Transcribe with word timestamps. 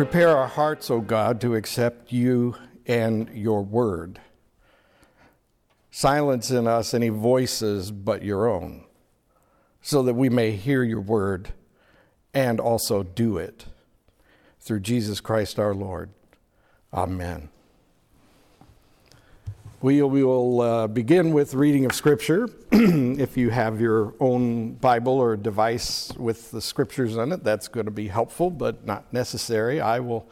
Prepare 0.00 0.34
our 0.34 0.46
hearts, 0.46 0.90
O 0.90 1.02
God, 1.02 1.42
to 1.42 1.54
accept 1.54 2.10
you 2.10 2.56
and 2.86 3.28
your 3.34 3.62
word. 3.62 4.18
Silence 5.90 6.50
in 6.50 6.66
us 6.66 6.94
any 6.94 7.10
voices 7.10 7.90
but 7.90 8.22
your 8.22 8.48
own, 8.48 8.86
so 9.82 10.02
that 10.02 10.14
we 10.14 10.30
may 10.30 10.52
hear 10.52 10.82
your 10.82 11.02
word 11.02 11.52
and 12.32 12.58
also 12.58 13.02
do 13.02 13.36
it. 13.36 13.66
Through 14.58 14.80
Jesus 14.80 15.20
Christ 15.20 15.58
our 15.58 15.74
Lord. 15.74 16.08
Amen. 16.94 17.50
We 19.82 20.02
will 20.02 20.60
uh, 20.60 20.86
begin 20.88 21.32
with 21.32 21.54
reading 21.54 21.86
of 21.86 21.94
Scripture. 21.94 22.50
if 22.70 23.38
you 23.38 23.48
have 23.48 23.80
your 23.80 24.12
own 24.20 24.72
Bible 24.74 25.14
or 25.14 25.38
device 25.38 26.12
with 26.18 26.50
the 26.50 26.60
Scriptures 26.60 27.16
on 27.16 27.32
it, 27.32 27.42
that's 27.42 27.66
going 27.66 27.86
to 27.86 27.90
be 27.90 28.08
helpful, 28.08 28.50
but 28.50 28.84
not 28.84 29.10
necessary. 29.10 29.80
I 29.80 30.00
will 30.00 30.28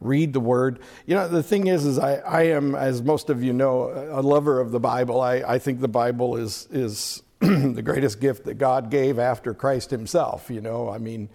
read 0.00 0.32
the 0.32 0.38
Word. 0.38 0.78
You 1.04 1.16
know, 1.16 1.26
the 1.26 1.42
thing 1.42 1.66
is, 1.66 1.84
is 1.84 1.98
I, 1.98 2.18
I 2.18 2.42
am, 2.42 2.76
as 2.76 3.02
most 3.02 3.28
of 3.28 3.42
you 3.42 3.52
know, 3.52 3.90
a 4.12 4.22
lover 4.22 4.60
of 4.60 4.70
the 4.70 4.78
Bible. 4.78 5.20
I, 5.20 5.38
I 5.38 5.58
think 5.58 5.80
the 5.80 5.88
Bible 5.88 6.36
is 6.36 6.68
is 6.70 7.24
the 7.40 7.82
greatest 7.82 8.20
gift 8.20 8.44
that 8.44 8.54
God 8.54 8.88
gave 8.88 9.18
after 9.18 9.52
Christ 9.52 9.90
Himself. 9.90 10.48
You 10.48 10.60
know, 10.60 10.88
I 10.88 10.98
mean, 10.98 11.28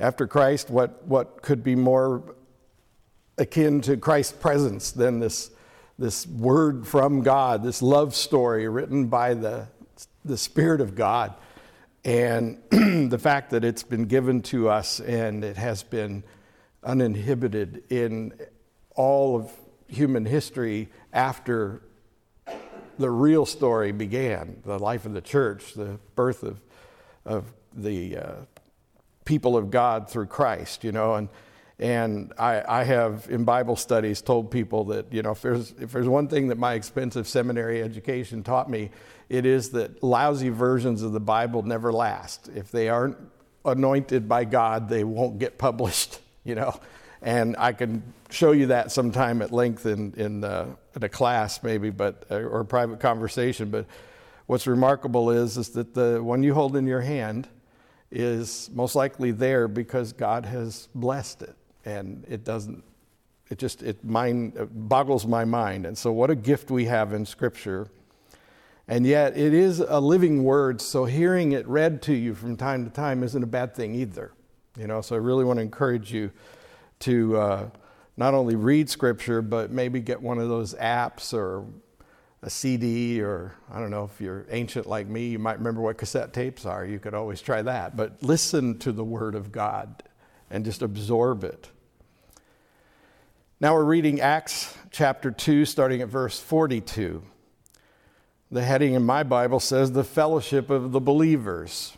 after 0.00 0.26
Christ, 0.26 0.68
what 0.68 1.06
what 1.06 1.42
could 1.42 1.62
be 1.62 1.76
more 1.76 2.34
akin 3.38 3.80
to 3.82 3.96
Christ's 3.96 4.32
presence 4.32 4.90
than 4.90 5.20
this? 5.20 5.52
This 5.98 6.26
word 6.26 6.86
from 6.86 7.22
God, 7.22 7.62
this 7.62 7.82
love 7.82 8.14
story 8.14 8.68
written 8.68 9.06
by 9.06 9.34
the, 9.34 9.68
the 10.24 10.36
Spirit 10.36 10.80
of 10.80 10.94
God. 10.94 11.34
And 12.04 12.58
the 12.70 13.18
fact 13.18 13.50
that 13.50 13.64
it's 13.64 13.82
been 13.82 14.06
given 14.06 14.42
to 14.42 14.68
us 14.68 15.00
and 15.00 15.44
it 15.44 15.56
has 15.56 15.82
been 15.82 16.24
uninhibited 16.82 17.84
in 17.90 18.34
all 18.94 19.36
of 19.36 19.52
human 19.86 20.24
history 20.24 20.88
after 21.12 21.82
the 22.98 23.10
real 23.10 23.46
story 23.46 23.92
began 23.92 24.60
the 24.64 24.78
life 24.78 25.06
of 25.06 25.12
the 25.12 25.20
church, 25.20 25.74
the 25.74 25.98
birth 26.14 26.42
of, 26.42 26.60
of 27.24 27.52
the 27.74 28.16
uh, 28.16 28.32
people 29.24 29.56
of 29.56 29.70
God 29.70 30.10
through 30.10 30.26
Christ, 30.26 30.84
you 30.84 30.92
know. 30.92 31.14
And 31.14 31.28
and 31.78 32.32
I, 32.38 32.62
I, 32.80 32.84
have, 32.84 33.26
in 33.30 33.44
Bible 33.44 33.76
studies, 33.76 34.22
told 34.22 34.50
people 34.50 34.84
that, 34.86 35.12
you 35.12 35.22
know, 35.22 35.32
if 35.32 35.42
there's, 35.42 35.72
if 35.80 35.92
there's 35.92 36.08
one 36.08 36.28
thing 36.28 36.48
that 36.48 36.58
my 36.58 36.74
expensive 36.74 37.26
seminary 37.26 37.82
education 37.82 38.42
taught 38.42 38.70
me, 38.70 38.90
it 39.28 39.46
is 39.46 39.70
that 39.70 40.02
lousy 40.02 40.50
versions 40.50 41.02
of 41.02 41.12
the 41.12 41.20
Bible 41.20 41.62
never 41.62 41.92
last. 41.92 42.48
If 42.54 42.70
they 42.70 42.88
aren't 42.88 43.16
anointed 43.64 44.28
by 44.28 44.44
God, 44.44 44.88
they 44.88 45.04
won't 45.04 45.38
get 45.38 45.58
published, 45.58 46.20
you 46.44 46.54
know. 46.54 46.78
And 47.22 47.56
I 47.58 47.72
can 47.72 48.02
show 48.30 48.52
you 48.52 48.66
that 48.66 48.92
sometime 48.92 49.42
at 49.42 49.52
length 49.52 49.86
in, 49.86 50.12
in, 50.14 50.44
uh, 50.44 50.74
in 50.94 51.02
a 51.02 51.08
class, 51.08 51.62
maybe, 51.62 51.90
but, 51.90 52.26
uh, 52.30 52.36
or 52.36 52.60
a 52.60 52.64
private 52.64 53.00
conversation. 53.00 53.70
But 53.70 53.86
what's 54.46 54.66
remarkable 54.66 55.30
is, 55.30 55.56
is 55.56 55.70
that 55.70 55.94
the 55.94 56.22
one 56.22 56.42
you 56.42 56.52
hold 56.52 56.76
in 56.76 56.86
your 56.86 57.00
hand 57.00 57.48
is 58.10 58.68
most 58.74 58.94
likely 58.94 59.30
there 59.30 59.68
because 59.68 60.12
God 60.12 60.44
has 60.44 60.88
blessed 60.94 61.42
it 61.42 61.56
and 61.84 62.24
it 62.28 62.44
doesn't 62.44 62.84
it 63.50 63.58
just 63.58 63.82
it 63.82 64.02
mind 64.04 64.56
it 64.56 64.88
boggles 64.88 65.26
my 65.26 65.44
mind. 65.44 65.84
And 65.84 65.96
so 65.96 66.10
what 66.10 66.30
a 66.30 66.34
gift 66.34 66.70
we 66.70 66.86
have 66.86 67.12
in 67.12 67.26
scripture. 67.26 67.88
And 68.88 69.06
yet 69.06 69.36
it 69.36 69.54
is 69.54 69.80
a 69.80 70.00
living 70.00 70.42
word 70.42 70.80
so 70.80 71.04
hearing 71.04 71.52
it 71.52 71.66
read 71.68 72.02
to 72.02 72.14
you 72.14 72.34
from 72.34 72.56
time 72.56 72.84
to 72.84 72.90
time 72.90 73.22
isn't 73.22 73.42
a 73.42 73.46
bad 73.46 73.74
thing 73.74 73.94
either. 73.94 74.32
You 74.78 74.86
know 74.86 75.02
so 75.02 75.14
i 75.14 75.18
really 75.18 75.44
want 75.44 75.58
to 75.58 75.62
encourage 75.62 76.12
you 76.12 76.30
to 77.00 77.36
uh, 77.36 77.68
not 78.16 78.32
only 78.32 78.56
read 78.56 78.88
scripture 78.88 79.42
but 79.42 79.70
maybe 79.70 80.00
get 80.00 80.20
one 80.20 80.38
of 80.38 80.48
those 80.48 80.74
apps 80.74 81.34
or 81.34 81.66
a 82.42 82.48
cd 82.48 83.20
or 83.20 83.54
i 83.70 83.78
don't 83.78 83.90
know 83.90 84.04
if 84.04 84.20
you're 84.20 84.46
ancient 84.50 84.86
like 84.86 85.06
me 85.06 85.26
you 85.26 85.38
might 85.38 85.58
remember 85.58 85.82
what 85.82 85.98
cassette 85.98 86.32
tapes 86.32 86.64
are. 86.64 86.86
You 86.86 86.98
could 86.98 87.12
always 87.12 87.42
try 87.42 87.60
that. 87.60 87.96
But 87.96 88.22
listen 88.22 88.78
to 88.78 88.92
the 88.92 89.04
word 89.04 89.34
of 89.34 89.52
god 89.52 90.02
and 90.52 90.64
just 90.64 90.82
absorb 90.82 91.42
it. 91.42 91.70
Now 93.58 93.74
we're 93.74 93.84
reading 93.84 94.20
Acts 94.20 94.76
chapter 94.90 95.30
2, 95.30 95.64
starting 95.64 96.02
at 96.02 96.08
verse 96.08 96.38
42. 96.38 97.22
The 98.50 98.62
heading 98.62 98.92
in 98.92 99.02
my 99.02 99.22
Bible 99.22 99.60
says, 99.60 99.92
The 99.92 100.04
Fellowship 100.04 100.68
of 100.68 100.92
the 100.92 101.00
Believers. 101.00 101.96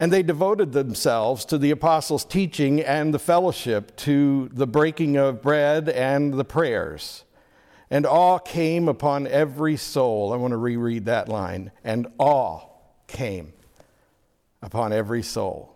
And 0.00 0.12
they 0.12 0.22
devoted 0.22 0.72
themselves 0.72 1.44
to 1.46 1.58
the 1.58 1.70
apostles' 1.70 2.24
teaching 2.24 2.80
and 2.80 3.12
the 3.12 3.18
fellowship, 3.18 3.94
to 3.98 4.48
the 4.52 4.66
breaking 4.66 5.16
of 5.16 5.42
bread 5.42 5.88
and 5.88 6.34
the 6.34 6.44
prayers. 6.44 7.24
And 7.90 8.06
awe 8.06 8.38
came 8.38 8.88
upon 8.88 9.26
every 9.26 9.76
soul. 9.76 10.32
I 10.32 10.36
want 10.36 10.52
to 10.52 10.58
reread 10.58 11.04
that 11.04 11.28
line. 11.28 11.70
And 11.84 12.06
awe 12.18 12.60
came 13.06 13.52
upon 14.62 14.92
every 14.92 15.22
soul 15.22 15.75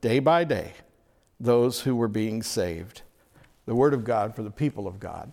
day 0.00 0.18
by 0.18 0.44
day 0.44 0.72
those 1.40 1.80
who 1.82 1.94
were 1.94 2.08
being 2.08 2.42
saved. 2.42 3.02
The 3.66 3.74
word 3.74 3.94
of 3.94 4.04
God 4.04 4.34
for 4.34 4.42
the 4.42 4.50
people 4.50 4.86
of 4.86 4.98
God. 4.98 5.32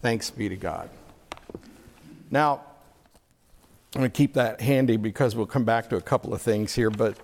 Thanks 0.00 0.30
be 0.30 0.48
to 0.48 0.56
God. 0.56 0.88
Now, 2.30 2.62
I'm 3.94 4.00
going 4.00 4.10
to 4.10 4.16
keep 4.16 4.34
that 4.34 4.60
handy 4.60 4.96
because 4.96 5.36
we'll 5.36 5.46
come 5.46 5.64
back 5.64 5.88
to 5.90 5.96
a 5.96 6.00
couple 6.00 6.34
of 6.34 6.42
things 6.42 6.74
here. 6.74 6.90
But 6.90 7.16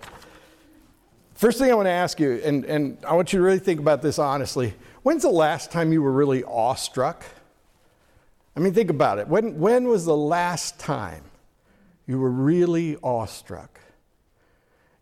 first 1.34 1.58
thing 1.58 1.70
I 1.70 1.74
want 1.74 1.86
to 1.86 1.92
ask 1.92 2.20
you, 2.20 2.40
and, 2.44 2.64
and 2.64 2.98
I 3.04 3.14
want 3.14 3.32
you 3.32 3.38
to 3.38 3.44
really 3.44 3.58
think 3.58 3.80
about 3.80 4.02
this 4.02 4.18
honestly 4.18 4.74
when's 5.02 5.22
the 5.22 5.30
last 5.30 5.72
time 5.72 5.92
you 5.92 6.02
were 6.02 6.12
really 6.12 6.44
awestruck? 6.44 7.24
I 8.54 8.60
mean, 8.60 8.74
think 8.74 8.90
about 8.90 9.18
it. 9.18 9.28
When, 9.28 9.58
when 9.58 9.88
was 9.88 10.04
the 10.04 10.16
last 10.16 10.78
time 10.78 11.22
you 12.06 12.18
were 12.18 12.30
really 12.30 12.96
awestruck? 13.02 13.80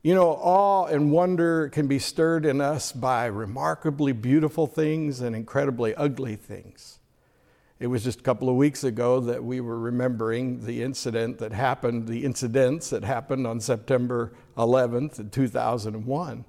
You 0.01 0.15
know, 0.15 0.29
awe 0.29 0.87
and 0.87 1.11
wonder 1.11 1.69
can 1.71 1.89
be 1.89 1.99
stirred 1.99 2.47
in 2.47 2.61
us 2.61 2.93
by 2.93 3.27
remarkably 3.27 4.13
beautiful 4.13 4.69
things 4.69 5.21
and 5.21 5.35
incredibly 5.35 5.93
ugly 5.97 6.37
things. 6.37 7.01
It 7.81 7.89
was 7.89 8.05
just 8.05 8.21
a 8.21 8.23
couple 8.23 8.49
of 8.49 8.57
weeks 8.57 8.85
ago 8.85 9.21
that 9.21 9.43
we 9.43 9.61
were 9.61 9.79
remembering 9.79 10.65
the 10.65 10.83
incident 10.83 11.39
that 11.39 11.53
happened, 11.53 12.07
the 12.09 12.25
incidents 12.25 12.91
that 12.91 13.05
happened 13.05 13.47
on 13.47 13.61
September 13.61 14.33
11th, 14.57 15.33
2001. 15.33 16.45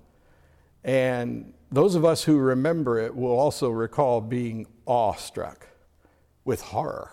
And 0.83 1.53
those 1.71 1.95
of 1.95 2.05
us 2.05 2.23
who 2.23 2.37
remember 2.37 2.99
it 2.99 3.15
will 3.15 3.37
also 3.37 3.69
recall 3.69 4.21
being 4.21 4.65
awestruck 4.87 5.67
with 6.45 6.61
horror, 6.61 7.11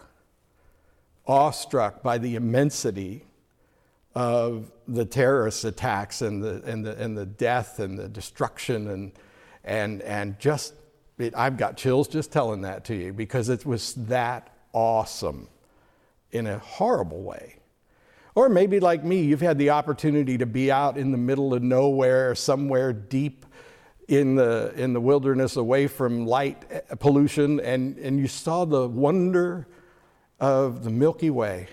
awestruck 1.26 2.02
by 2.02 2.16
the 2.16 2.36
immensity 2.36 3.25
of 4.16 4.72
the 4.88 5.04
terrorist 5.04 5.66
attacks 5.66 6.22
and 6.22 6.42
the, 6.42 6.62
and 6.64 6.86
the, 6.86 6.96
and 6.96 7.16
the 7.16 7.26
death 7.26 7.78
and 7.80 7.98
the 7.98 8.08
destruction 8.08 8.88
and, 8.88 9.12
and, 9.62 10.00
and 10.00 10.38
just, 10.38 10.72
it, 11.18 11.34
I've 11.36 11.58
got 11.58 11.76
chills 11.76 12.08
just 12.08 12.32
telling 12.32 12.62
that 12.62 12.86
to 12.86 12.94
you 12.94 13.12
because 13.12 13.50
it 13.50 13.66
was 13.66 13.92
that 14.06 14.56
awesome 14.72 15.48
in 16.32 16.46
a 16.46 16.58
horrible 16.58 17.22
way. 17.22 17.56
Or 18.34 18.48
maybe 18.48 18.80
like 18.80 19.04
me, 19.04 19.20
you've 19.20 19.42
had 19.42 19.58
the 19.58 19.68
opportunity 19.68 20.38
to 20.38 20.46
be 20.46 20.72
out 20.72 20.96
in 20.96 21.12
the 21.12 21.18
middle 21.18 21.52
of 21.52 21.62
nowhere, 21.62 22.34
somewhere 22.34 22.94
deep 22.94 23.44
in 24.08 24.34
the, 24.34 24.72
in 24.76 24.94
the 24.94 25.00
wilderness 25.00 25.56
away 25.56 25.88
from 25.88 26.26
light 26.26 26.64
eh, 26.70 26.80
pollution, 26.98 27.60
and, 27.60 27.98
and 27.98 28.18
you 28.18 28.28
saw 28.28 28.64
the 28.64 28.88
wonder 28.88 29.68
of 30.40 30.84
the 30.84 30.90
Milky 30.90 31.28
Way 31.28 31.68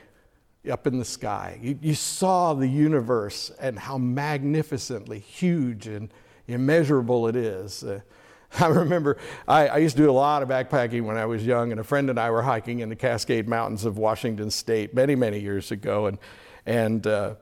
up 0.72 0.88
in 0.88 0.98
the 0.98 1.06
sky. 1.06 1.60
You, 1.62 1.78
you, 1.82 1.94
saw 1.94 2.54
the 2.54 2.68
universe 2.68 3.52
and 3.60 3.78
how 3.78 3.98
magnificently 3.98 5.20
huge 5.20 5.88
and 5.88 6.10
immeasurable 6.48 7.28
it 7.28 7.36
is. 7.36 7.84
Uh, 7.84 8.00
I 8.60 8.68
remember 8.68 9.18
I, 9.48 9.68
I, 9.68 9.78
used 9.80 9.98
to 9.98 10.04
do 10.04 10.10
a 10.10 10.14
lot 10.14 10.42
of 10.42 10.50
backpacking 10.50 11.04
when 11.04 11.18
I 11.18 11.26
was 11.26 11.46
young, 11.46 11.72
and 11.72 11.82
a 11.82 11.84
friend 11.84 12.10
and 12.10 12.20
I 12.20 12.30
were 12.30 12.44
hiking 12.44 12.80
in 12.80 12.90
the 12.90 12.96
Cascade 12.96 13.48
Mountains 13.48 13.84
of 13.84 13.98
Washington 13.98 14.52
State 14.52 14.94
many, 14.94 15.16
many 15.16 15.40
years 15.40 15.72
ago. 15.72 16.06
And, 16.06 16.18
and 16.66 17.06
uh, 17.08 17.36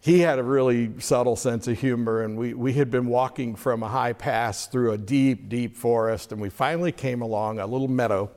he 0.00 0.20
had 0.20 0.38
a 0.38 0.42
really 0.42 0.98
subtle 0.98 1.36
sense 1.36 1.68
of 1.68 1.78
humor, 1.78 2.22
and 2.22 2.38
we, 2.38 2.54
we 2.54 2.72
had 2.72 2.90
been 2.90 3.06
walking 3.06 3.54
from 3.54 3.82
a 3.82 3.88
high 3.88 4.12
pass 4.14 4.66
through 4.66 4.92
a 4.92 4.98
deep, 4.98 5.48
deep 5.48 5.76
forest, 5.76 6.32
and 6.32 6.40
we 6.40 6.48
finally 6.48 6.92
came 6.92 7.20
along 7.20 7.58
a 7.58 7.66
little 7.66 7.88
meadow 7.88 8.30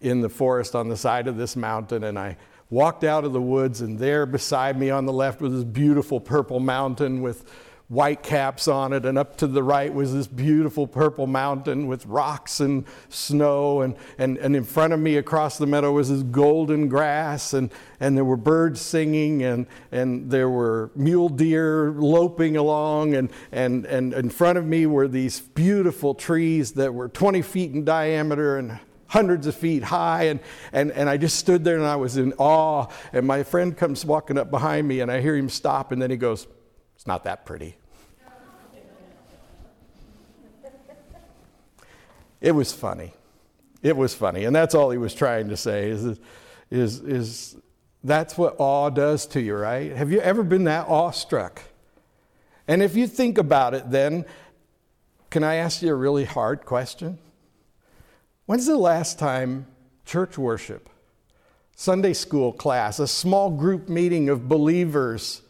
in 0.00 0.22
the 0.22 0.28
forest 0.28 0.74
on 0.74 0.88
the 0.88 0.96
side 0.96 1.28
of 1.28 1.36
this 1.36 1.56
mountain, 1.56 2.04
and 2.04 2.18
I 2.18 2.36
walked 2.74 3.04
out 3.04 3.24
of 3.24 3.32
the 3.32 3.40
woods, 3.40 3.80
and 3.80 4.00
there 4.00 4.26
beside 4.26 4.76
me 4.76 4.90
on 4.90 5.06
the 5.06 5.12
left 5.12 5.40
was 5.40 5.52
this 5.52 5.62
beautiful 5.62 6.18
purple 6.18 6.58
mountain 6.58 7.22
with 7.22 7.44
white 7.86 8.20
caps 8.20 8.66
on 8.66 8.92
it, 8.92 9.06
and 9.06 9.16
up 9.16 9.36
to 9.36 9.46
the 9.46 9.62
right 9.62 9.94
was 9.94 10.12
this 10.12 10.26
beautiful 10.26 10.84
purple 10.84 11.28
mountain 11.28 11.86
with 11.86 12.04
rocks 12.06 12.58
and 12.58 12.84
snow, 13.08 13.82
and, 13.82 13.94
and, 14.18 14.38
and 14.38 14.56
in 14.56 14.64
front 14.64 14.92
of 14.92 14.98
me 14.98 15.16
across 15.16 15.56
the 15.56 15.66
meadow 15.66 15.92
was 15.92 16.08
this 16.10 16.24
golden 16.24 16.88
grass, 16.88 17.52
and, 17.54 17.70
and 18.00 18.16
there 18.16 18.24
were 18.24 18.36
birds 18.36 18.80
singing, 18.80 19.44
and, 19.44 19.66
and 19.92 20.28
there 20.28 20.50
were 20.50 20.90
mule 20.96 21.28
deer 21.28 21.92
loping 21.92 22.56
along, 22.56 23.14
and, 23.14 23.30
and, 23.52 23.86
and 23.86 24.12
in 24.14 24.28
front 24.30 24.58
of 24.58 24.66
me 24.66 24.84
were 24.84 25.06
these 25.06 25.38
beautiful 25.38 26.12
trees 26.12 26.72
that 26.72 26.92
were 26.92 27.08
20 27.08 27.40
feet 27.42 27.70
in 27.72 27.84
diameter 27.84 28.58
and 28.58 28.80
hundreds 29.14 29.46
of 29.46 29.54
feet 29.54 29.84
high. 29.84 30.24
And, 30.24 30.40
and, 30.72 30.90
and 30.90 31.08
I 31.08 31.16
just 31.16 31.38
stood 31.38 31.62
there 31.62 31.76
and 31.76 31.86
I 31.86 31.94
was 31.94 32.16
in 32.16 32.32
awe. 32.36 32.88
And 33.12 33.24
my 33.24 33.44
friend 33.44 33.76
comes 33.76 34.04
walking 34.04 34.36
up 34.36 34.50
behind 34.50 34.88
me 34.88 35.00
and 35.00 35.10
I 35.10 35.20
hear 35.20 35.36
him 35.36 35.48
stop 35.48 35.92
and 35.92 36.02
then 36.02 36.10
he 36.10 36.16
goes, 36.16 36.48
it's 36.96 37.06
not 37.06 37.22
that 37.24 37.46
pretty. 37.46 37.76
It 42.40 42.52
was 42.52 42.72
funny. 42.72 43.12
It 43.82 43.96
was 43.96 44.14
funny. 44.14 44.44
And 44.44 44.54
that's 44.54 44.74
all 44.74 44.90
he 44.90 44.98
was 44.98 45.14
trying 45.14 45.48
to 45.48 45.56
say 45.56 45.90
is, 45.90 46.18
is, 46.70 47.00
is 47.00 47.56
that's 48.02 48.36
what 48.36 48.56
awe 48.58 48.90
does 48.90 49.26
to 49.28 49.40
you, 49.40 49.54
right? 49.54 49.92
Have 49.92 50.10
you 50.10 50.20
ever 50.20 50.42
been 50.42 50.64
that 50.64 50.88
awestruck? 50.88 51.62
And 52.66 52.82
if 52.82 52.96
you 52.96 53.06
think 53.06 53.38
about 53.38 53.74
it, 53.74 53.90
then, 53.90 54.24
can 55.30 55.44
I 55.44 55.54
ask 55.54 55.82
you 55.82 55.90
a 55.92 55.94
really 55.94 56.24
hard 56.24 56.66
question? 56.66 57.18
When's 58.46 58.66
the 58.66 58.76
last 58.76 59.18
time 59.18 59.66
church 60.04 60.36
worship, 60.36 60.90
Sunday 61.76 62.12
school 62.12 62.52
class, 62.52 62.98
a 62.98 63.08
small 63.08 63.50
group 63.50 63.88
meeting 63.88 64.28
of 64.28 64.48
believers, 64.48 65.40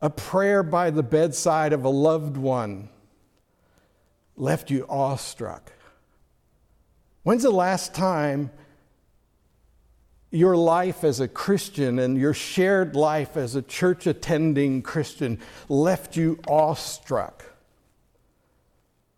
a 0.00 0.08
prayer 0.08 0.62
by 0.62 0.90
the 0.90 1.02
bedside 1.02 1.74
of 1.74 1.84
a 1.84 1.90
loved 1.90 2.38
one 2.38 2.88
left 4.36 4.70
you 4.70 4.86
awestruck? 4.88 5.70
When's 7.24 7.42
the 7.42 7.50
last 7.50 7.94
time 7.94 8.50
your 10.30 10.56
life 10.56 11.04
as 11.04 11.20
a 11.20 11.28
Christian 11.28 11.98
and 11.98 12.16
your 12.16 12.32
shared 12.32 12.96
life 12.96 13.36
as 13.36 13.54
a 13.54 13.60
church 13.60 14.06
attending 14.06 14.80
Christian 14.80 15.38
left 15.68 16.16
you 16.16 16.40
awestruck? 16.48 17.44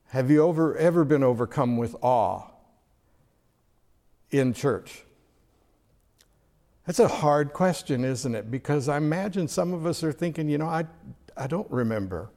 Have 0.08 0.28
you 0.28 0.48
ever, 0.48 0.76
ever 0.76 1.04
been 1.04 1.22
overcome 1.22 1.76
with 1.76 1.94
awe 2.02 2.49
in 4.30 4.52
church? 4.52 5.04
That's 6.86 6.98
a 6.98 7.08
hard 7.08 7.52
question, 7.52 8.04
isn't 8.04 8.34
it? 8.34 8.50
Because 8.50 8.88
I 8.88 8.96
imagine 8.96 9.46
some 9.46 9.72
of 9.72 9.86
us 9.86 10.02
are 10.02 10.12
thinking, 10.12 10.48
you 10.48 10.58
know, 10.58 10.66
I, 10.66 10.84
I 11.36 11.46
don't 11.46 11.70
remember. 11.70 12.30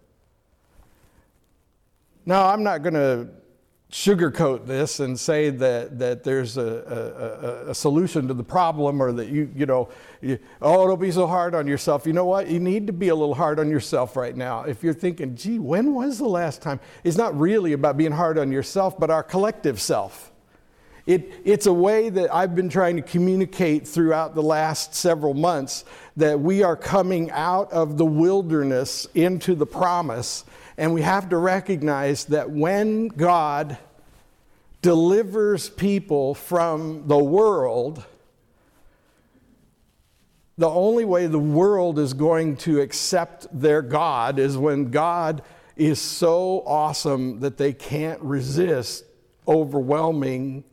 Now, 2.25 2.47
I'm 2.47 2.63
not 2.63 2.83
going 2.83 2.93
to 2.93 3.29
sugarcoat 3.93 4.65
this 4.65 4.99
and 4.99 5.19
say 5.19 5.51
that, 5.51 5.99
that 5.99 6.23
there's 6.23 6.57
a, 6.57 7.63
a, 7.67 7.69
a, 7.69 7.75
solution 7.75 8.27
to 8.27 8.33
the 8.33 8.43
problem 8.43 8.99
or 8.99 9.11
that 9.11 9.29
you, 9.29 9.51
you 9.55 9.67
know, 9.67 9.87
you, 10.19 10.39
oh, 10.63 10.87
don't 10.87 10.99
be 10.99 11.11
so 11.11 11.27
hard 11.27 11.53
on 11.53 11.67
yourself. 11.67 12.07
You 12.07 12.13
know 12.13 12.25
what? 12.25 12.49
You 12.49 12.59
need 12.59 12.87
to 12.87 12.93
be 12.93 13.09
a 13.09 13.15
little 13.15 13.35
hard 13.35 13.59
on 13.59 13.69
yourself 13.69 14.15
right 14.15 14.35
now. 14.35 14.63
If 14.63 14.83
you're 14.83 14.95
thinking, 14.95 15.35
gee, 15.35 15.59
when 15.59 15.93
was 15.93 16.17
the 16.17 16.27
last 16.27 16.63
time? 16.63 16.79
It's 17.03 17.17
not 17.17 17.39
really 17.39 17.73
about 17.73 17.95
being 17.95 18.11
hard 18.11 18.39
on 18.39 18.51
yourself, 18.51 18.99
but 18.99 19.11
our 19.11 19.21
collective 19.21 19.79
self. 19.79 20.32
It, 21.05 21.33
it's 21.43 21.65
a 21.65 21.73
way 21.73 22.09
that 22.09 22.33
I've 22.33 22.55
been 22.55 22.69
trying 22.69 22.95
to 22.95 23.01
communicate 23.01 23.85
throughout 23.85 24.35
the 24.35 24.43
last 24.43 24.95
several 24.95 25.33
months 25.33 25.83
that 26.15 26.39
we 26.39 26.63
are 26.63 26.77
coming 26.77 27.29
out 27.31 27.71
of 27.73 27.97
the 27.97 28.05
wilderness 28.05 29.05
into 29.13 29.53
the 29.53 29.65
promise. 29.65 30.45
And 30.77 30.93
we 30.93 31.01
have 31.01 31.29
to 31.29 31.37
recognize 31.37 32.25
that 32.25 32.49
when 32.49 33.09
God 33.09 33.77
delivers 34.81 35.69
people 35.69 36.35
from 36.35 37.07
the 37.07 37.17
world, 37.17 38.05
the 40.57 40.69
only 40.69 41.03
way 41.03 41.27
the 41.27 41.39
world 41.39 41.99
is 41.99 42.13
going 42.13 42.55
to 42.57 42.79
accept 42.79 43.47
their 43.51 43.81
God 43.81 44.39
is 44.39 44.55
when 44.55 44.89
God 44.89 45.41
is 45.75 45.99
so 45.99 46.63
awesome 46.65 47.41
that 47.41 47.57
they 47.57 47.73
can't 47.73 48.21
resist 48.21 49.03
overwhelming 49.47 50.63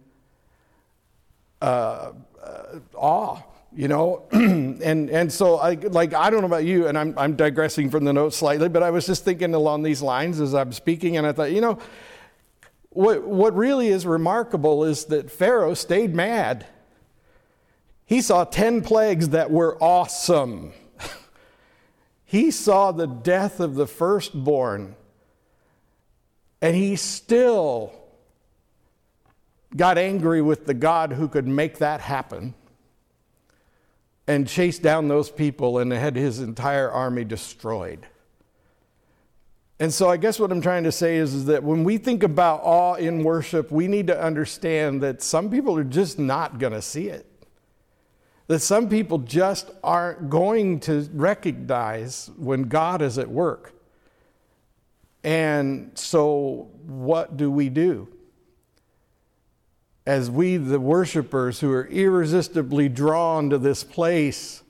uh, 1.60 2.12
uh, 2.42 2.78
awe 2.94 3.42
you 3.72 3.86
know? 3.86 4.24
And 4.32 5.10
and 5.10 5.30
so 5.30 5.58
i 5.58 5.74
like 5.74 6.14
i 6.14 6.30
don't 6.30 6.40
know 6.40 6.46
about 6.46 6.64
you 6.64 6.86
and 6.88 6.96
I'm, 6.98 7.16
I'm 7.18 7.36
digressing 7.36 7.90
from 7.90 8.04
the 8.04 8.14
notes 8.14 8.38
slightly 8.38 8.68
but 8.70 8.82
i 8.82 8.90
was 8.90 9.04
just 9.04 9.24
thinking 9.24 9.54
along 9.54 9.82
these 9.82 10.00
lines 10.00 10.40
as 10.40 10.54
i'm 10.54 10.72
speaking 10.72 11.18
and 11.18 11.26
i 11.26 11.32
thought 11.32 11.52
you 11.52 11.60
know 11.60 11.78
what 12.90 13.24
what 13.24 13.54
really 13.54 13.88
is 13.88 14.04
remarkable 14.04 14.84
is 14.84 15.06
that 15.06 15.30
pharaoh 15.30 15.74
stayed 15.74 16.14
mad. 16.14 16.66
He 18.04 18.20
saw 18.20 18.44
10 18.44 18.82
plagues 18.82 19.30
that 19.30 19.50
were 19.50 19.82
awesome. 19.82 20.72
He 22.24 22.52
saw 22.52 22.92
the 22.92 23.08
death 23.08 23.58
of 23.58 23.74
the 23.74 23.88
firstborn 23.88 24.94
and 26.62 26.76
he 26.76 26.94
still 26.94 27.92
got 29.76 29.98
angry 29.98 30.42
with 30.42 30.66
the 30.66 30.74
God 30.74 31.12
who 31.12 31.28
could 31.28 31.46
make 31.46 31.78
that 31.78 32.00
happen 32.00 32.54
and 34.26 34.46
chased 34.46 34.82
down 34.82 35.08
those 35.08 35.30
people 35.30 35.78
and 35.78 35.92
had 35.92 36.16
his 36.16 36.40
entire 36.40 36.90
army 36.90 37.24
destroyed. 37.24 38.06
And 39.80 39.92
so, 39.92 40.10
I 40.10 40.18
guess 40.18 40.38
what 40.38 40.52
I'm 40.52 40.60
trying 40.60 40.84
to 40.84 40.92
say 40.92 41.16
is, 41.16 41.32
is, 41.32 41.46
that 41.46 41.64
when 41.64 41.84
we 41.84 41.96
think 41.96 42.22
about 42.22 42.60
awe 42.62 42.94
in 42.94 43.24
worship, 43.24 43.72
we 43.72 43.88
need 43.88 44.08
to 44.08 44.22
understand 44.22 45.02
that 45.02 45.22
some 45.22 45.50
people 45.50 45.76
are 45.78 45.84
just 45.84 46.18
not 46.18 46.58
going 46.58 46.74
to 46.74 46.82
see 46.82 47.08
it. 47.08 47.26
That 48.46 48.58
some 48.58 48.90
people 48.90 49.18
just 49.18 49.70
aren't 49.82 50.28
going 50.28 50.80
to 50.80 51.08
recognize 51.14 52.30
when 52.36 52.64
God 52.64 53.00
is 53.00 53.16
at 53.16 53.30
work. 53.30 53.72
And 55.24 55.92
so, 55.94 56.68
what 56.84 57.38
do 57.38 57.50
we 57.50 57.70
do? 57.70 58.06
As 60.06 60.30
we, 60.30 60.56
the 60.56 60.80
worshipers 60.80 61.60
who 61.60 61.70
are 61.72 61.86
irresistibly 61.86 62.88
drawn 62.88 63.50
to 63.50 63.58
this 63.58 63.84
place 63.84 64.62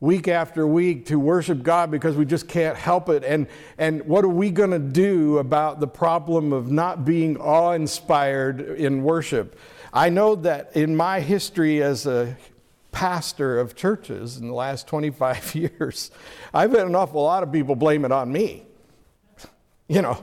week 0.00 0.28
after 0.28 0.66
week 0.66 1.06
to 1.06 1.18
worship 1.18 1.62
God 1.62 1.90
because 1.90 2.16
we 2.16 2.26
just 2.26 2.48
can't 2.48 2.76
help 2.76 3.08
it. 3.08 3.24
And, 3.24 3.46
and 3.78 4.04
what 4.06 4.24
are 4.24 4.28
we 4.28 4.50
going 4.50 4.70
to 4.70 4.78
do 4.78 5.38
about 5.38 5.80
the 5.80 5.86
problem 5.86 6.52
of 6.52 6.70
not 6.70 7.04
being 7.04 7.36
awe 7.38 7.72
inspired 7.72 8.60
in 8.60 9.02
worship? 9.02 9.58
I 9.92 10.10
know 10.10 10.34
that 10.36 10.76
in 10.76 10.94
my 10.94 11.20
history 11.20 11.82
as 11.82 12.06
a 12.06 12.36
pastor 12.92 13.58
of 13.58 13.74
churches 13.74 14.36
in 14.36 14.48
the 14.48 14.54
last 14.54 14.86
25 14.86 15.54
years, 15.54 16.10
I've 16.52 16.72
had 16.72 16.86
an 16.86 16.94
awful 16.94 17.22
lot 17.22 17.42
of 17.42 17.52
people 17.52 17.74
blame 17.74 18.04
it 18.04 18.12
on 18.12 18.30
me. 18.30 18.64
You 19.88 20.02
know, 20.02 20.22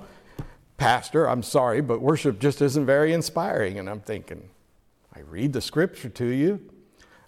Pastor, 0.77 1.30
I'm 1.30 1.44
sorry, 1.44 1.82
but 1.82 2.01
worship 2.01 2.39
just 2.39 2.62
isn't 2.62 2.86
very 2.86 3.13
inspiring. 3.13 3.80
And 3.80 3.89
I'm 3.89 4.01
thinking, 4.01 4.50
I 5.15 5.20
read 5.22 5.53
the 5.53 5.62
scripture 5.62 6.10
to 6.10 6.25
you. 6.25 6.60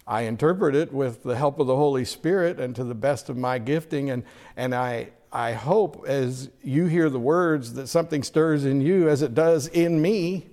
I 0.06 0.22
interpret 0.22 0.74
it 0.74 0.92
with 0.92 1.22
the 1.22 1.36
help 1.36 1.58
of 1.58 1.66
the 1.66 1.76
Holy 1.76 2.04
Spirit 2.04 2.60
and 2.60 2.76
to 2.76 2.84
the 2.84 2.94
best 2.94 3.28
of 3.28 3.36
my 3.36 3.58
gifting. 3.58 4.10
And, 4.10 4.24
and 4.56 4.74
I, 4.74 5.10
I 5.32 5.52
hope 5.52 6.04
as 6.06 6.50
you 6.62 6.86
hear 6.86 7.10
the 7.10 7.18
words 7.18 7.74
that 7.74 7.88
something 7.88 8.22
stirs 8.22 8.64
in 8.64 8.80
you 8.80 9.08
as 9.08 9.22
it 9.22 9.34
does 9.34 9.66
in 9.68 10.00
me 10.00 10.48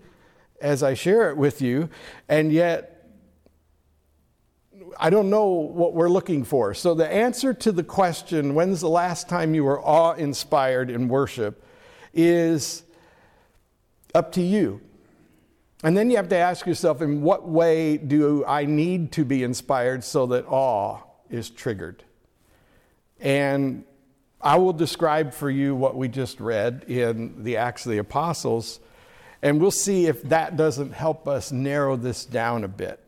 as 0.60 0.82
I 0.82 0.94
share 0.94 1.30
it 1.30 1.38
with 1.38 1.62
you. 1.62 1.90
And 2.28 2.52
yet, 2.52 2.90
I 4.98 5.10
don't 5.10 5.30
know 5.30 5.48
what 5.48 5.94
we're 5.94 6.10
looking 6.10 6.44
for. 6.44 6.74
So, 6.74 6.94
the 6.94 7.08
answer 7.08 7.54
to 7.54 7.72
the 7.72 7.84
question, 7.84 8.56
when's 8.56 8.80
the 8.80 8.90
last 8.90 9.28
time 9.28 9.54
you 9.54 9.64
were 9.64 9.82
awe 9.82 10.14
inspired 10.14 10.90
in 10.90 11.08
worship, 11.08 11.64
is 12.14 12.84
up 14.14 14.32
to 14.34 14.42
you. 14.42 14.82
And 15.84 15.98
then 15.98 16.10
you 16.10 16.16
have 16.18 16.30
to 16.30 16.38
ask 16.38 16.66
yourself 16.66 17.02
in 17.02 17.22
what 17.22 17.48
way 17.48 17.98
do 17.98 18.46
I 18.46 18.66
need 18.66 19.12
to 19.14 19.26
be 19.26 19.44
inspired 19.44 20.04
so 20.04 20.26
that 20.28 20.46
awe 20.48 21.02
is 21.30 21.50
triggered? 21.50 22.04
And 23.20 23.84
I 24.42 24.58
will 24.58 24.74
describe 24.74 25.34
for 25.34 25.50
you 25.50 25.76
what 25.76 25.96
we 25.96 26.08
just 26.08 26.40
read 26.40 26.86
in 26.88 27.44
the 27.44 27.58
Acts 27.58 27.86
of 27.86 27.92
the 27.92 27.98
Apostles, 27.98 28.80
and 29.42 29.60
we'll 29.60 29.72
see 29.72 30.08
if 30.08 30.22
that 30.24 30.56
doesn't 30.56 30.94
help 30.94 31.28
us 31.28 31.52
narrow 31.52 31.98
this 31.98 32.26
down 32.26 32.64
a 32.64 32.68
bit. 32.68 33.00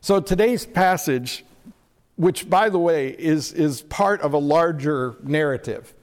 So 0.00 0.20
today's 0.20 0.64
passage 0.64 1.44
which, 2.16 2.48
by 2.48 2.68
the 2.68 2.78
way, 2.78 3.08
is, 3.08 3.52
is 3.52 3.82
part 3.82 4.20
of 4.20 4.32
a 4.34 4.38
larger 4.38 5.16
narrative. 5.22 5.93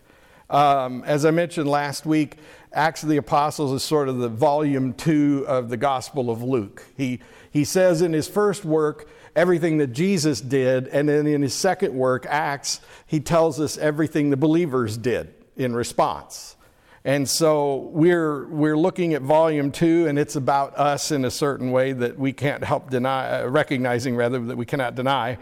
Um, 0.51 1.05
as 1.05 1.23
I 1.25 1.31
mentioned 1.31 1.69
last 1.69 2.05
week, 2.05 2.35
Acts 2.73 3.03
of 3.03 3.09
the 3.09 3.15
Apostles 3.15 3.71
is 3.71 3.83
sort 3.83 4.09
of 4.09 4.17
the 4.17 4.27
volume 4.27 4.93
two 4.93 5.45
of 5.47 5.69
the 5.69 5.77
Gospel 5.77 6.29
of 6.29 6.43
Luke. 6.43 6.85
He, 6.97 7.21
he 7.51 7.63
says 7.63 8.01
in 8.01 8.11
his 8.11 8.27
first 8.27 8.65
work 8.65 9.09
everything 9.33 9.77
that 9.77 9.93
Jesus 9.93 10.41
did, 10.41 10.89
and 10.89 11.07
then 11.07 11.25
in 11.25 11.41
his 11.41 11.53
second 11.53 11.95
work, 11.95 12.25
Acts, 12.27 12.81
he 13.07 13.21
tells 13.21 13.61
us 13.61 13.77
everything 13.77 14.29
the 14.29 14.35
believers 14.35 14.97
did 14.97 15.33
in 15.55 15.73
response. 15.73 16.57
And 17.05 17.29
so 17.29 17.89
we're, 17.93 18.45
we're 18.47 18.77
looking 18.77 19.13
at 19.13 19.21
volume 19.21 19.71
two, 19.71 20.07
and 20.07 20.19
it's 20.19 20.35
about 20.35 20.77
us 20.77 21.11
in 21.11 21.23
a 21.23 21.31
certain 21.31 21.71
way 21.71 21.93
that 21.93 22.19
we 22.19 22.33
can't 22.33 22.61
help 22.61 22.89
deny, 22.89 23.41
uh, 23.41 23.47
recognizing 23.47 24.17
rather, 24.17 24.39
that 24.39 24.57
we 24.57 24.65
cannot 24.65 24.95
deny. 24.95 25.37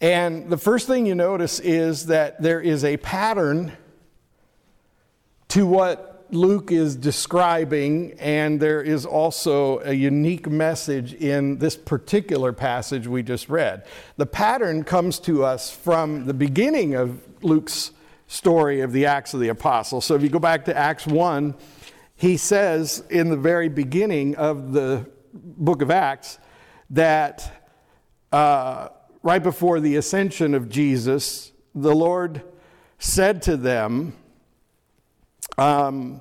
And 0.00 0.48
the 0.48 0.58
first 0.58 0.86
thing 0.86 1.06
you 1.06 1.16
notice 1.16 1.58
is 1.58 2.06
that 2.06 2.40
there 2.40 2.60
is 2.60 2.84
a 2.84 2.96
pattern 2.98 3.72
to 5.52 5.66
what 5.66 6.28
Luke 6.30 6.72
is 6.72 6.96
describing, 6.96 8.14
and 8.18 8.58
there 8.58 8.80
is 8.80 9.04
also 9.04 9.80
a 9.80 9.92
unique 9.92 10.48
message 10.48 11.12
in 11.12 11.58
this 11.58 11.76
particular 11.76 12.54
passage 12.54 13.06
we 13.06 13.22
just 13.22 13.50
read. 13.50 13.84
The 14.16 14.24
pattern 14.24 14.82
comes 14.82 15.18
to 15.18 15.44
us 15.44 15.70
from 15.70 16.24
the 16.24 16.32
beginning 16.32 16.94
of 16.94 17.20
Luke's 17.42 17.90
story 18.28 18.80
of 18.80 18.92
the 18.92 19.04
Acts 19.04 19.34
of 19.34 19.40
the 19.40 19.48
Apostles. 19.48 20.06
So 20.06 20.14
if 20.14 20.22
you 20.22 20.30
go 20.30 20.38
back 20.38 20.64
to 20.64 20.74
Acts 20.74 21.06
1, 21.06 21.54
he 22.16 22.38
says 22.38 23.04
in 23.10 23.28
the 23.28 23.36
very 23.36 23.68
beginning 23.68 24.34
of 24.36 24.72
the 24.72 25.06
book 25.34 25.82
of 25.82 25.90
Acts 25.90 26.38
that 26.88 27.66
uh, 28.32 28.88
right 29.22 29.42
before 29.42 29.80
the 29.80 29.96
ascension 29.96 30.54
of 30.54 30.70
Jesus, 30.70 31.52
the 31.74 31.94
Lord 31.94 32.42
said 32.98 33.42
to 33.42 33.58
them, 33.58 34.14
um, 35.58 36.20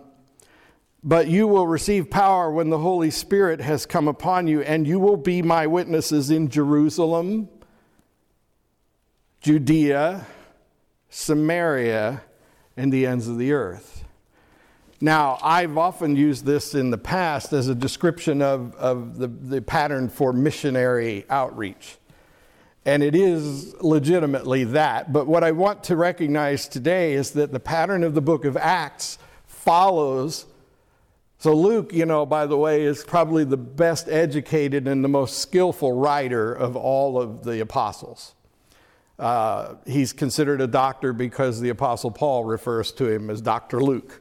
but 1.04 1.28
you 1.28 1.48
will 1.48 1.68
receive 1.68 2.10
power 2.10 2.52
when 2.52 2.70
the 2.70 2.78
Holy 2.78 3.10
Spirit 3.10 3.60
has 3.62 3.86
come 3.86 4.08
upon 4.08 4.48
you, 4.48 4.62
and 4.62 4.88
you 4.88 5.00
will 5.00 5.18
be 5.18 5.42
my 5.42 5.66
witnesses 5.68 6.30
in 6.30 6.50
Jerusalem, 6.50 7.50
Judea, 9.42 10.28
Samaria, 11.10 12.22
and 12.78 12.94
the 12.94 13.06
ends 13.06 13.28
of 13.28 13.38
the 13.38 13.52
earth. 13.52 14.06
Now, 15.04 15.40
I've 15.42 15.80
often 15.80 16.16
used 16.16 16.46
this 16.46 16.76
in 16.76 16.92
the 16.92 16.98
past 16.98 17.54
as 17.54 17.68
a 17.68 17.74
description 17.74 18.44
of, 18.44 18.76
of 18.76 19.18
the, 19.18 19.28
the 19.28 19.62
pattern 19.62 20.10
for 20.10 20.32
missionary 20.32 21.26
outreach. 21.28 21.98
And 22.86 23.04
it 23.04 23.16
is 23.16 23.76
legitimately 23.82 24.64
that. 24.66 25.14
But 25.14 25.28
what 25.28 25.44
I 25.44 25.52
want 25.52 25.84
to 25.86 25.96
recognize 25.96 26.68
today 26.68 27.14
is 27.14 27.32
that 27.32 27.52
the 27.52 27.60
pattern 27.60 28.04
of 28.04 28.16
the 28.16 28.22
book 28.22 28.44
of 28.44 28.58
Acts 28.58 29.20
follows. 29.46 30.46
So, 31.38 31.54
Luke, 31.54 31.94
you 31.94 32.06
know, 32.06 32.26
by 32.26 32.48
the 32.48 32.58
way, 32.58 32.82
is 32.84 33.04
probably 33.04 33.44
the 33.44 33.58
best 33.58 34.10
educated 34.10 34.88
and 34.88 35.04
the 35.04 35.10
most 35.10 35.40
skillful 35.40 35.94
writer 35.94 36.54
of 36.54 36.76
all 36.76 37.22
of 37.22 37.44
the 37.44 37.60
apostles. 37.62 38.34
Uh, 39.20 39.76
he's 39.86 40.14
considered 40.14 40.62
a 40.62 40.68
doctor 40.68 41.14
because 41.14 41.62
the 41.62 41.70
apostle 41.70 42.10
Paul 42.10 42.46
refers 42.46 42.92
to 42.94 43.08
him 43.08 43.30
as 43.30 43.42
Dr. 43.42 43.80
Luke. 43.80 44.20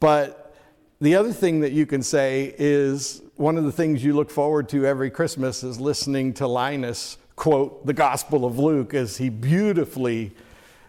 But 0.00 0.56
the 1.02 1.16
other 1.16 1.32
thing 1.32 1.60
that 1.60 1.72
you 1.72 1.84
can 1.84 2.02
say 2.02 2.54
is 2.58 3.20
one 3.36 3.58
of 3.58 3.64
the 3.64 3.72
things 3.72 4.02
you 4.02 4.14
look 4.14 4.30
forward 4.30 4.70
to 4.70 4.86
every 4.86 5.10
Christmas 5.10 5.62
is 5.62 5.78
listening 5.78 6.32
to 6.34 6.46
Linus 6.46 7.18
quote 7.42 7.84
the 7.84 7.92
Gospel 7.92 8.44
of 8.44 8.60
Luke 8.60 8.94
as 8.94 9.16
he 9.16 9.28
beautifully 9.28 10.30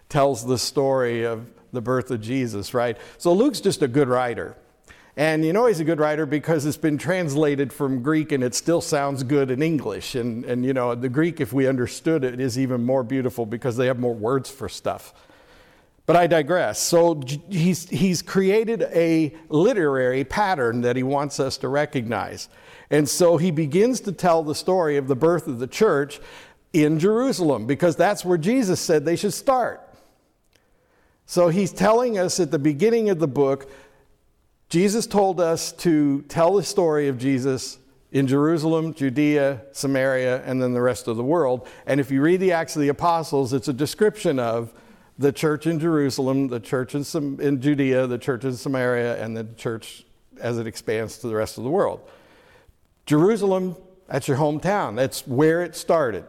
tells 0.08 0.46
the 0.46 0.60
story 0.60 1.24
of 1.24 1.48
the 1.72 1.82
birth 1.82 2.12
of 2.12 2.22
Jesus, 2.22 2.76
right? 2.76 2.96
So 3.18 3.34
Luke's 3.34 3.60
just 3.60 3.82
a 3.82 3.88
good 3.88 4.08
writer. 4.08 4.56
And 5.18 5.44
you 5.44 5.52
know 5.52 5.66
he's 5.66 5.80
a 5.80 5.84
good 5.84 6.00
writer 6.00 6.28
because 6.28 6.68
it's 6.68 6.78
been 6.78 7.00
translated 7.00 7.74
from 7.74 8.04
Greek 8.04 8.32
and 8.32 8.44
it 8.44 8.54
still 8.54 8.82
sounds 8.82 9.24
good 9.24 9.50
in 9.50 9.64
English. 9.64 10.14
And, 10.14 10.46
and 10.46 10.64
you 10.64 10.74
know, 10.74 10.94
the 10.94 11.10
Greek, 11.10 11.42
if 11.42 11.54
we 11.54 11.68
understood 11.68 12.24
it, 12.24 12.40
is 12.40 12.60
even 12.60 12.86
more 12.86 13.04
beautiful 13.04 13.48
because 13.48 13.76
they 13.76 13.88
have 13.88 13.98
more 13.98 14.14
words 14.14 14.52
for 14.52 14.70
stuff. 14.70 15.12
But 16.06 16.18
I 16.18 16.28
digress. 16.28 16.80
So 16.80 17.20
he's, 17.50 17.90
he's 17.90 18.22
created 18.22 18.84
a 18.94 19.34
literary 19.50 20.24
pattern 20.24 20.82
that 20.82 20.98
he 20.98 21.04
wants 21.04 21.40
us 21.40 21.58
to 21.58 21.68
recognize. 21.68 22.48
And 22.94 23.10
so 23.10 23.38
he 23.38 23.50
begins 23.50 24.02
to 24.02 24.12
tell 24.12 24.44
the 24.44 24.54
story 24.54 24.98
of 24.98 25.08
the 25.08 25.16
birth 25.16 25.48
of 25.48 25.58
the 25.58 25.66
church 25.66 26.20
in 26.74 27.00
Jerusalem 27.00 27.66
because 27.66 27.96
that's 27.96 28.24
where 28.24 28.38
Jesus 28.38 28.80
said 28.80 29.04
they 29.04 29.16
should 29.16 29.34
start. 29.34 29.82
So 31.26 31.50
he's 31.50 31.74
telling 31.74 32.20
us 32.20 32.40
at 32.40 32.52
the 32.52 32.60
beginning 32.60 33.10
of 33.10 33.18
the 33.18 33.28
book, 33.28 33.68
Jesus 34.70 35.08
told 35.08 35.42
us 35.42 35.72
to 35.72 36.22
tell 36.30 36.54
the 36.54 36.62
story 36.62 37.08
of 37.08 37.18
Jesus 37.18 37.80
in 38.12 38.28
Jerusalem, 38.28 38.94
Judea, 38.94 39.64
Samaria, 39.72 40.44
and 40.46 40.62
then 40.62 40.74
the 40.74 40.82
rest 40.82 41.08
of 41.08 41.18
the 41.18 41.24
world. 41.24 41.68
And 41.88 42.00
if 42.00 42.12
you 42.12 42.22
read 42.22 42.42
the 42.42 42.52
Acts 42.52 42.76
of 42.76 42.84
the 42.84 42.90
Apostles, 42.90 43.54
it's 43.54 43.70
a 43.70 43.74
description 43.74 44.38
of 44.38 44.72
the 45.18 45.32
church 45.32 45.66
in 45.66 45.80
Jerusalem, 45.80 46.48
the 46.48 46.60
church 46.60 46.94
in, 46.94 47.60
Judea, 47.60 48.06
the 48.06 48.20
church 48.20 48.44
in 48.44 48.54
Samaria, 48.54 49.20
and 49.20 49.36
the 49.36 49.46
church 49.58 50.06
as 50.40 50.60
it 50.60 50.68
expands 50.68 51.18
to 51.18 51.28
the 51.28 51.34
rest 51.34 51.58
of 51.58 51.64
the 51.64 51.72
world. 51.72 52.08
Jerusalem, 53.06 53.76
that's 54.08 54.28
your 54.28 54.38
hometown. 54.38 54.96
That's 54.96 55.28
where 55.28 55.62
it 55.62 55.76
started. 55.76 56.26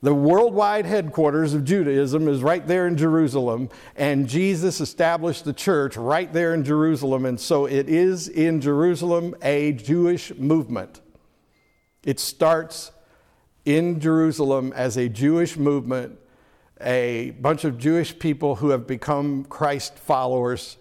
The 0.00 0.14
worldwide 0.14 0.86
headquarters 0.86 1.54
of 1.54 1.64
Judaism 1.64 2.28
is 2.28 2.40
right 2.40 2.64
there 2.64 2.86
in 2.86 2.96
Jerusalem, 2.96 3.68
and 3.96 4.28
Jesus 4.28 4.80
established 4.80 5.44
the 5.44 5.52
church 5.52 5.96
right 5.96 6.32
there 6.32 6.54
in 6.54 6.62
Jerusalem, 6.62 7.26
and 7.26 7.40
so 7.40 7.66
it 7.66 7.88
is 7.88 8.28
in 8.28 8.60
Jerusalem 8.60 9.34
a 9.42 9.72
Jewish 9.72 10.32
movement. 10.36 11.00
It 12.04 12.20
starts 12.20 12.92
in 13.64 13.98
Jerusalem 13.98 14.72
as 14.76 14.96
a 14.96 15.08
Jewish 15.08 15.56
movement, 15.56 16.16
a 16.80 17.30
bunch 17.40 17.64
of 17.64 17.76
Jewish 17.76 18.16
people 18.16 18.54
who 18.54 18.70
have 18.70 18.86
become 18.86 19.44
Christ 19.46 19.98
followers 19.98 20.76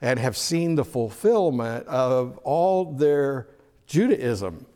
and 0.00 0.18
have 0.18 0.38
seen 0.38 0.74
the 0.74 0.86
fulfillment 0.86 1.86
of 1.86 2.38
all 2.38 2.94
their 2.94 3.46
Judaism, 3.86 4.66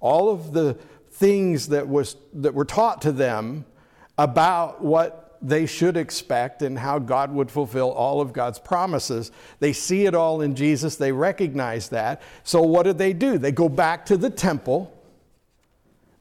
all 0.00 0.30
of 0.30 0.52
the 0.52 0.74
things 1.10 1.68
that, 1.68 1.88
was, 1.88 2.16
that 2.34 2.54
were 2.54 2.64
taught 2.64 3.02
to 3.02 3.12
them 3.12 3.64
about 4.18 4.82
what 4.82 5.38
they 5.40 5.66
should 5.66 5.96
expect 5.96 6.62
and 6.62 6.78
how 6.78 6.98
God 6.98 7.30
would 7.32 7.50
fulfill 7.50 7.92
all 7.92 8.20
of 8.20 8.32
God's 8.32 8.58
promises. 8.58 9.30
They 9.60 9.72
see 9.72 10.06
it 10.06 10.14
all 10.14 10.40
in 10.40 10.54
Jesus, 10.56 10.96
they 10.96 11.12
recognize 11.12 11.90
that. 11.90 12.22
So, 12.42 12.62
what 12.62 12.84
did 12.84 12.98
they 12.98 13.12
do? 13.12 13.38
They 13.38 13.52
go 13.52 13.68
back 13.68 14.06
to 14.06 14.16
the 14.16 14.30
temple 14.30 14.90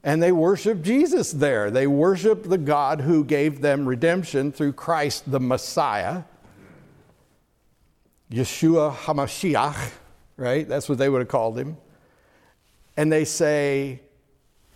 and 0.03 0.21
they 0.21 0.33
worship 0.33 0.81
Jesus 0.81 1.31
there. 1.31 1.71
They 1.71 1.87
worship 1.87 2.43
the 2.43 2.57
God 2.57 3.01
who 3.01 3.23
gave 3.23 3.61
them 3.61 3.87
redemption 3.87 4.51
through 4.51 4.73
Christ 4.73 5.31
the 5.31 5.39
Messiah, 5.39 6.23
Yeshua 8.29 8.93
HaMashiach, 8.93 9.91
right? 10.35 10.67
That's 10.67 10.89
what 10.89 10.97
they 10.97 11.07
would 11.07 11.19
have 11.19 11.29
called 11.29 11.57
him. 11.57 11.77
And 12.95 13.11
they 13.11 13.25
say, 13.25 14.01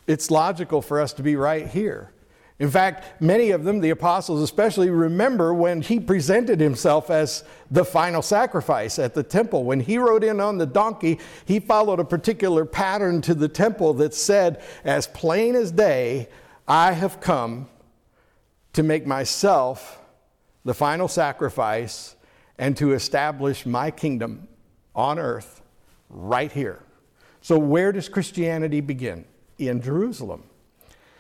it's 0.08 0.32
logical 0.32 0.82
for 0.82 1.00
us 1.00 1.14
to 1.14 1.24
be 1.24 1.36
right 1.36 1.68
here. 1.68 2.12
In 2.60 2.72
fact, 2.72 3.22
many 3.22 3.52
of 3.52 3.64
them, 3.64 3.82
the 3.82 3.92
apostles 3.92 4.42
especially, 4.42 4.90
remember 4.90 5.54
when 5.54 5.82
he 5.82 6.00
presented 6.00 6.60
himself 6.60 7.12
as 7.12 7.44
the 7.70 7.86
final 7.86 8.24
sacrifice 8.24 8.98
at 8.98 9.14
the 9.14 9.22
temple. 9.22 9.64
When 9.64 9.80
he 9.80 10.00
rode 10.00 10.24
in 10.24 10.40
on 10.40 10.58
the 10.58 10.66
donkey, 10.66 11.20
he 11.46 11.60
followed 11.60 12.00
a 12.00 12.06
particular 12.06 12.66
pattern 12.66 13.22
to 13.24 13.36
the 13.36 13.48
temple 13.48 13.94
that 13.96 14.16
said, 14.16 14.64
as 14.84 15.06
plain 15.06 15.56
as 15.56 15.72
day, 15.72 16.30
I 16.68 16.94
have 16.94 17.20
come 17.20 17.70
to 18.74 18.82
make 18.82 19.06
myself 19.06 20.00
the 20.66 20.74
final 20.74 21.08
sacrifice 21.08 22.16
and 22.58 22.76
to 22.78 22.94
establish 22.94 23.68
my 23.68 23.92
kingdom 23.92 24.48
on 24.96 25.20
earth 25.20 25.62
right 26.10 26.52
here. 26.52 26.82
So, 27.48 27.58
where 27.58 27.92
does 27.92 28.10
Christianity 28.10 28.82
begin? 28.82 29.25
in 29.58 29.82
Jerusalem. 29.82 30.44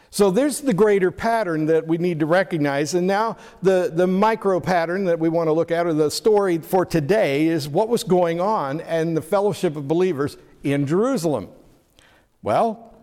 So 0.09 0.31
there's 0.31 0.61
the 0.61 0.73
greater 0.73 1.11
pattern 1.11 1.65
that 1.65 1.85
we 1.85 1.97
need 1.97 2.19
to 2.19 2.25
recognize. 2.25 2.93
And 2.93 3.05
now 3.05 3.37
the, 3.61 3.91
the 3.93 4.07
micro 4.07 4.59
pattern 4.59 5.05
that 5.05 5.19
we 5.19 5.29
want 5.29 5.47
to 5.47 5.53
look 5.53 5.69
at, 5.69 5.85
or 5.85 5.93
the 5.93 6.09
story 6.09 6.59
for 6.59 6.85
today, 6.85 7.47
is 7.47 7.67
what 7.67 7.89
was 7.89 8.03
going 8.03 8.39
on 8.39 8.81
and 8.81 9.17
the 9.17 9.21
fellowship 9.21 9.75
of 9.75 9.87
believers 9.87 10.37
in 10.63 10.87
Jerusalem. 10.87 11.49
Well, 12.41 12.95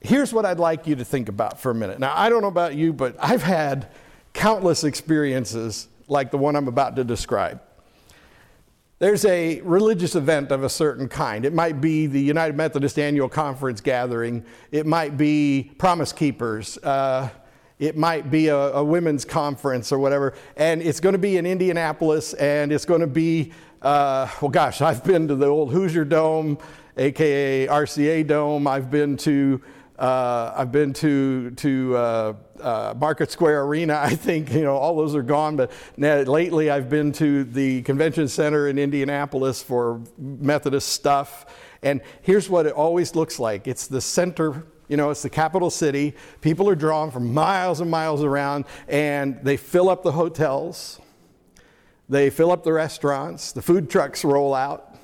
here's 0.00 0.32
what 0.32 0.44
I'd 0.44 0.58
like 0.58 0.86
you 0.86 0.96
to 0.96 1.04
think 1.04 1.28
about 1.28 1.58
for 1.58 1.70
a 1.70 1.74
minute. 1.74 1.98
Now, 1.98 2.12
I 2.14 2.28
don't 2.28 2.42
know 2.42 2.48
about 2.48 2.74
you, 2.74 2.92
but 2.92 3.16
I've 3.18 3.42
had 3.42 3.88
countless 4.34 4.84
experiences 4.84 5.88
like 6.08 6.30
the 6.30 6.38
one 6.38 6.56
I'm 6.56 6.68
about 6.68 6.96
to 6.96 7.04
describe. 7.04 7.62
There's 8.98 9.26
a 9.26 9.60
religious 9.60 10.14
event 10.14 10.50
of 10.50 10.62
a 10.64 10.70
certain 10.70 11.06
kind. 11.06 11.44
It 11.44 11.52
might 11.52 11.82
be 11.82 12.06
the 12.06 12.20
United 12.20 12.56
Methodist 12.56 12.98
Annual 12.98 13.28
Conference 13.28 13.82
gathering. 13.82 14.42
It 14.70 14.86
might 14.86 15.18
be 15.18 15.72
Promise 15.76 16.12
Keepers. 16.14 16.78
Uh, 16.78 17.28
It 17.78 17.94
might 17.94 18.30
be 18.30 18.48
a, 18.48 18.56
a 18.56 18.82
women's 18.82 19.26
conference 19.26 19.92
or 19.92 19.98
whatever, 19.98 20.32
and 20.56 20.80
it's 20.80 20.98
going 20.98 21.12
to 21.12 21.18
be 21.18 21.36
in 21.36 21.44
Indianapolis, 21.44 22.32
and 22.32 22.72
it's 22.72 22.86
going 22.86 23.02
to 23.02 23.06
be, 23.06 23.52
uh, 23.82 24.26
well, 24.40 24.50
gosh, 24.50 24.80
I've 24.80 25.04
been 25.04 25.28
to 25.28 25.34
the 25.34 25.44
old 25.44 25.72
Hoosier 25.72 26.06
Dome, 26.06 26.56
aka 26.96 27.66
RCA 27.66 28.26
Dome. 28.26 28.66
I've 28.66 28.90
been 28.90 29.18
to 29.18 29.60
uh, 29.98 30.54
I've 30.56 30.72
been 30.72 30.94
to 30.94 31.50
to 31.50 31.96
uh, 31.96 32.32
uh, 32.60 32.94
Market 32.96 33.30
Square 33.30 33.64
Arena. 33.64 33.98
I 34.02 34.14
think 34.14 34.52
you 34.52 34.62
know 34.62 34.76
all 34.76 34.96
those 34.96 35.14
are 35.14 35.22
gone, 35.22 35.56
but 35.56 35.70
now, 35.96 36.20
lately 36.20 36.70
I've 36.70 36.88
been 36.88 37.12
to 37.12 37.44
the 37.44 37.82
convention 37.82 38.28
center 38.28 38.68
in 38.68 38.78
Indianapolis 38.78 39.62
for 39.62 40.00
Methodist 40.18 40.88
stuff. 40.88 41.46
And 41.82 42.00
here's 42.22 42.48
what 42.48 42.66
it 42.66 42.72
always 42.72 43.14
looks 43.14 43.38
like: 43.38 43.66
it's 43.66 43.86
the 43.86 44.00
center. 44.00 44.64
You 44.88 44.96
know, 44.96 45.10
it's 45.10 45.22
the 45.22 45.30
capital 45.30 45.70
city. 45.70 46.14
People 46.40 46.68
are 46.68 46.76
drawn 46.76 47.10
from 47.10 47.34
miles 47.34 47.80
and 47.80 47.90
miles 47.90 48.22
around, 48.22 48.66
and 48.86 49.40
they 49.42 49.56
fill 49.56 49.88
up 49.88 50.04
the 50.04 50.12
hotels. 50.12 51.00
They 52.08 52.30
fill 52.30 52.52
up 52.52 52.62
the 52.62 52.72
restaurants. 52.72 53.50
The 53.50 53.62
food 53.62 53.90
trucks 53.90 54.24
roll 54.24 54.54
out. 54.54 54.94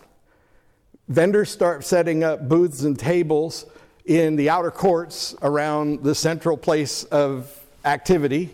Vendors 1.09 1.51
start 1.51 1.85
setting 1.85 2.23
up 2.23 2.49
booths 2.49 2.85
and 2.85 2.97
tables 2.97 3.67
in 4.05 4.37
the 4.37 4.51
outer 4.51 4.71
courts 4.71 5.35
around 5.43 6.03
the 6.03 6.15
central 6.15 6.57
place 6.57 7.05
of 7.05 7.59
activity, 7.85 8.51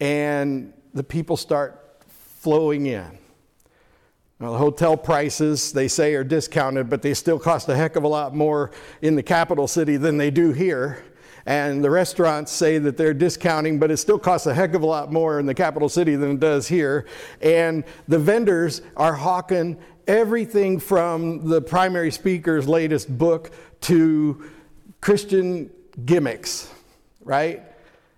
and 0.00 0.72
the 0.92 1.02
people 1.02 1.36
start 1.36 2.02
flowing 2.40 2.86
in. 2.86 3.18
Now, 4.40 4.52
the 4.52 4.58
hotel 4.58 4.96
prices, 4.96 5.72
they 5.72 5.88
say, 5.88 6.14
are 6.14 6.24
discounted, 6.24 6.90
but 6.90 7.02
they 7.02 7.14
still 7.14 7.38
cost 7.38 7.68
a 7.68 7.76
heck 7.76 7.96
of 7.96 8.04
a 8.04 8.08
lot 8.08 8.34
more 8.34 8.72
in 9.00 9.14
the 9.14 9.22
capital 9.22 9.66
city 9.68 9.96
than 9.96 10.18
they 10.18 10.30
do 10.30 10.52
here. 10.52 11.04
And 11.46 11.84
the 11.84 11.90
restaurants 11.90 12.50
say 12.50 12.78
that 12.78 12.96
they're 12.96 13.14
discounting, 13.14 13.78
but 13.78 13.90
it 13.90 13.98
still 13.98 14.18
costs 14.18 14.46
a 14.46 14.54
heck 14.54 14.74
of 14.74 14.82
a 14.82 14.86
lot 14.86 15.12
more 15.12 15.38
in 15.38 15.46
the 15.46 15.54
capital 15.54 15.88
city 15.88 16.16
than 16.16 16.32
it 16.32 16.40
does 16.40 16.68
here. 16.68 17.06
And 17.42 17.84
the 18.08 18.18
vendors 18.18 18.82
are 18.96 19.12
hawking 19.12 19.78
everything 20.06 20.78
from 20.78 21.48
the 21.48 21.60
primary 21.60 22.10
speaker's 22.10 22.68
latest 22.68 23.16
book 23.16 23.50
to 23.82 24.50
Christian 25.00 25.70
gimmicks, 26.04 26.70
right? 27.22 27.62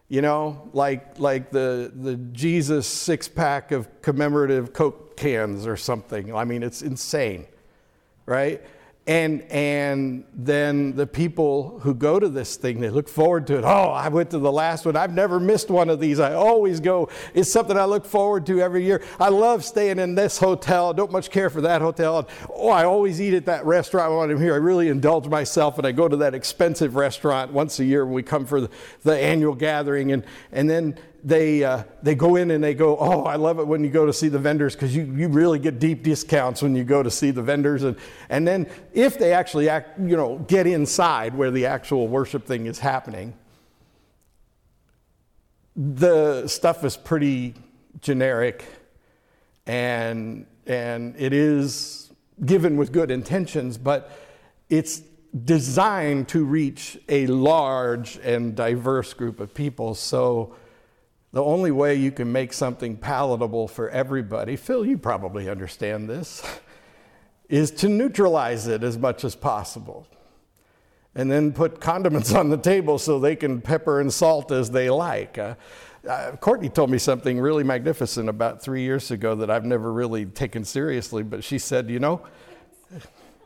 You 0.09 0.23
know, 0.23 0.71
like, 0.73 1.19
like 1.19 1.51
the, 1.51 1.93
the 1.95 2.17
Jesus 2.17 2.87
six 2.87 3.27
pack 3.27 3.73
of 3.73 4.03
commemorative 4.03 4.73
Coke 4.73 5.17
cans 5.17 5.67
or 5.67 5.77
something. 5.77 6.35
I 6.35 6.45
mean, 6.45 6.63
it's 6.63 6.83
insane, 6.83 7.47
right? 8.25 8.63
And, 9.09 9.43
and 9.43 10.25
then 10.35 10.97
the 10.97 11.07
people 11.07 11.79
who 11.79 11.95
go 11.95 12.19
to 12.19 12.29
this 12.29 12.57
thing, 12.57 12.81
they 12.81 12.91
look 12.91 13.09
forward 13.09 13.47
to 13.47 13.59
it. 13.59 13.65
Oh, 13.65 13.91
I 13.91 14.09
went 14.09 14.31
to 14.31 14.41
the 14.41 14.51
last 14.51 14.85
one. 14.85 14.97
I've 14.97 15.15
never 15.15 15.39
missed 15.39 15.71
one 15.71 15.89
of 15.89 16.01
these. 16.01 16.19
I 16.19 16.35
always 16.35 16.81
go. 16.81 17.09
It's 17.33 17.53
something 17.53 17.77
I 17.77 17.85
look 17.85 18.05
forward 18.05 18.47
to 18.47 18.61
every 18.61 18.85
year. 18.85 19.05
I 19.21 19.29
love 19.29 19.65
staying 19.65 20.01
in 20.01 20.17
this 20.17 20.39
hotel. 20.39 20.91
I 20.91 20.93
don't 20.93 21.13
much 21.13 21.31
care 21.31 21.51
for 21.51 21.61
that 21.61 21.83
hotel. 21.83 22.29
Oh, 22.53 22.71
I 22.71 22.85
always 22.85 23.21
eat 23.21 23.35
at 23.35 23.47
that 23.47 23.65
restaurant 23.65 24.13
when 24.13 24.29
I'm 24.29 24.41
here. 24.41 24.55
I 24.55 24.59
really 24.59 24.89
indulge 24.89 25.29
myself 25.29 25.79
and 25.79 25.87
I 25.87 25.93
go 25.93 26.09
to 26.09 26.17
that 26.17 26.35
expensive 26.35 26.97
restaurant 26.97 27.53
once 27.53 27.79
a 27.79 27.85
year 27.85 28.05
when 28.05 28.15
we 28.15 28.25
come 28.25 28.45
for 28.45 28.61
the, 28.61 28.71
the 29.05 29.17
annual 29.17 29.55
gathering. 29.55 30.11
And, 30.11 30.25
and 30.51 30.69
then 30.69 30.99
they, 31.27 31.65
uh, 31.65 31.83
they 32.05 32.15
go 32.15 32.37
in 32.37 32.53
and 32.53 32.63
they 32.63 32.73
go, 32.73 32.97
Oh, 32.97 33.25
I 33.25 33.35
love 33.35 33.59
it 33.59 33.67
when 33.67 33.83
you 33.83 33.91
go 33.91 34.07
to 34.07 34.13
see 34.13 34.29
the 34.29 34.39
vendors 34.39 34.77
because 34.77 34.95
you, 34.95 35.03
you 35.03 35.27
really 35.27 35.59
get 35.59 35.81
deep 35.81 36.05
discounts 36.05 36.63
when 36.63 36.77
you 36.77 36.85
go 36.85 37.03
to 37.03 37.11
see 37.11 37.33
the 37.33 37.43
vendors. 37.43 37.83
And, 37.83 37.97
and 38.29 38.47
then 38.47 38.69
if 38.95 39.19
they 39.19 39.33
actually 39.33 39.69
act, 39.69 39.99
you 39.99 40.17
know, 40.17 40.39
get 40.47 40.69
inside 40.69 41.35
where 41.35 41.51
the 41.51 41.67
actual 41.67 42.07
worship 42.07 42.47
thing 42.47 42.67
is 42.67 42.79
happening, 42.79 43.35
the 45.75 46.47
stuff 46.47 46.85
is 46.85 46.97
pretty 46.97 47.55
generic 48.01 48.65
and, 49.67 50.47
and 50.65 51.17
it 51.19 51.33
is 51.33 52.09
given 52.45 52.77
with 52.77 52.93
good 52.93 53.11
intentions, 53.11 53.79
but 53.79 54.13
it's 54.71 55.03
designed 55.45 56.29
to 56.29 56.45
reach 56.45 56.97
a 57.09 57.27
large 57.27 58.17
and 58.19 58.55
diverse 58.55 59.13
group 59.13 59.41
of 59.41 59.53
people. 59.53 59.97
So 59.97 60.55
the 61.33 61.43
only 61.43 61.71
way 61.71 61.95
you 61.95 62.11
can 62.11 62.33
make 62.33 62.53
something 62.53 62.97
palatable 62.97 63.69
for 63.69 63.91
everybody, 63.91 64.57
Phil, 64.57 64.87
you 64.87 64.97
probably 64.97 65.49
understand 65.49 66.09
this, 66.09 66.43
is 67.49 67.71
to 67.71 67.89
neutralize 67.89 68.67
it 68.67 68.83
as 68.83 68.97
much 68.99 69.25
as 69.25 69.35
possible. 69.35 70.07
And 71.15 71.31
then 71.31 71.53
put 71.53 71.81
condiments 71.81 72.35
on 72.35 72.51
the 72.51 72.57
table 72.57 72.99
so 72.99 73.19
they 73.19 73.37
can 73.37 73.61
pepper 73.61 74.01
and 74.01 74.13
salt 74.13 74.53
as 74.53 74.71
they 74.71 74.91
like. 74.91 75.39
Uh, 75.39 75.55
uh, 76.09 76.37
Courtney 76.37 76.69
told 76.69 76.91
me 76.91 76.99
something 76.99 77.41
really 77.41 77.65
magnificent 77.65 78.29
about 78.29 78.63
three 78.63 78.83
years 78.83 79.11
ago 79.11 79.35
that 79.37 79.51
I've 79.51 79.65
never 79.65 79.93
really 79.93 80.25
taken 80.25 80.65
seriously, 80.65 81.23
but 81.23 81.43
she 81.43 81.59
said, 81.59 81.91
You 81.91 81.99
know, 81.99 82.23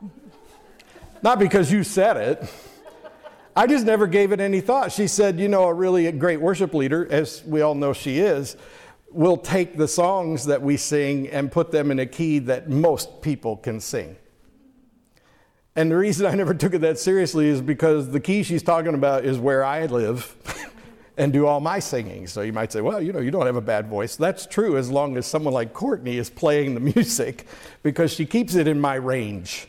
not 1.23 1.39
because 1.39 1.71
you 1.71 1.83
said 1.83 2.17
it, 2.17 2.53
I 3.55 3.67
just 3.67 3.85
never 3.85 4.07
gave 4.07 4.31
it 4.31 4.39
any 4.39 4.61
thought. 4.61 4.91
She 4.91 5.07
said, 5.07 5.39
You 5.39 5.49
know, 5.49 5.63
a 5.63 5.73
really 5.73 6.09
great 6.11 6.39
worship 6.39 6.73
leader, 6.73 7.07
as 7.09 7.43
we 7.45 7.61
all 7.61 7.75
know 7.75 7.93
she 7.93 8.19
is, 8.19 8.55
will 9.09 9.37
take 9.37 9.77
the 9.77 9.87
songs 9.87 10.45
that 10.45 10.61
we 10.61 10.77
sing 10.77 11.27
and 11.29 11.51
put 11.51 11.71
them 11.71 11.91
in 11.91 11.99
a 11.99 12.05
key 12.05 12.39
that 12.39 12.69
most 12.69 13.21
people 13.21 13.57
can 13.57 13.79
sing. 13.79 14.15
And 15.75 15.91
the 15.91 15.97
reason 15.97 16.25
I 16.25 16.35
never 16.35 16.53
took 16.53 16.73
it 16.73 16.79
that 16.79 16.99
seriously 16.99 17.47
is 17.47 17.61
because 17.61 18.09
the 18.09 18.19
key 18.19 18.43
she's 18.43 18.63
talking 18.63 18.93
about 18.93 19.25
is 19.25 19.37
where 19.37 19.63
I 19.63 19.85
live 19.85 20.35
and 21.17 21.31
do 21.31 21.45
all 21.45 21.59
my 21.59 21.79
singing. 21.79 22.27
So 22.27 22.41
you 22.41 22.51
might 22.51 22.71
say, 22.71 22.81
well, 22.81 23.01
you 23.01 23.13
know, 23.13 23.19
you 23.19 23.31
don't 23.31 23.45
have 23.45 23.55
a 23.55 23.61
bad 23.61 23.87
voice. 23.87 24.15
That's 24.15 24.45
true 24.45 24.77
as 24.77 24.89
long 24.89 25.15
as 25.17 25.25
someone 25.25 25.53
like 25.53 25.73
Courtney 25.73 26.17
is 26.17 26.29
playing 26.29 26.73
the 26.73 26.79
music 26.95 27.47
because 27.83 28.13
she 28.13 28.25
keeps 28.25 28.55
it 28.55 28.67
in 28.67 28.79
my 28.79 28.95
range. 28.95 29.67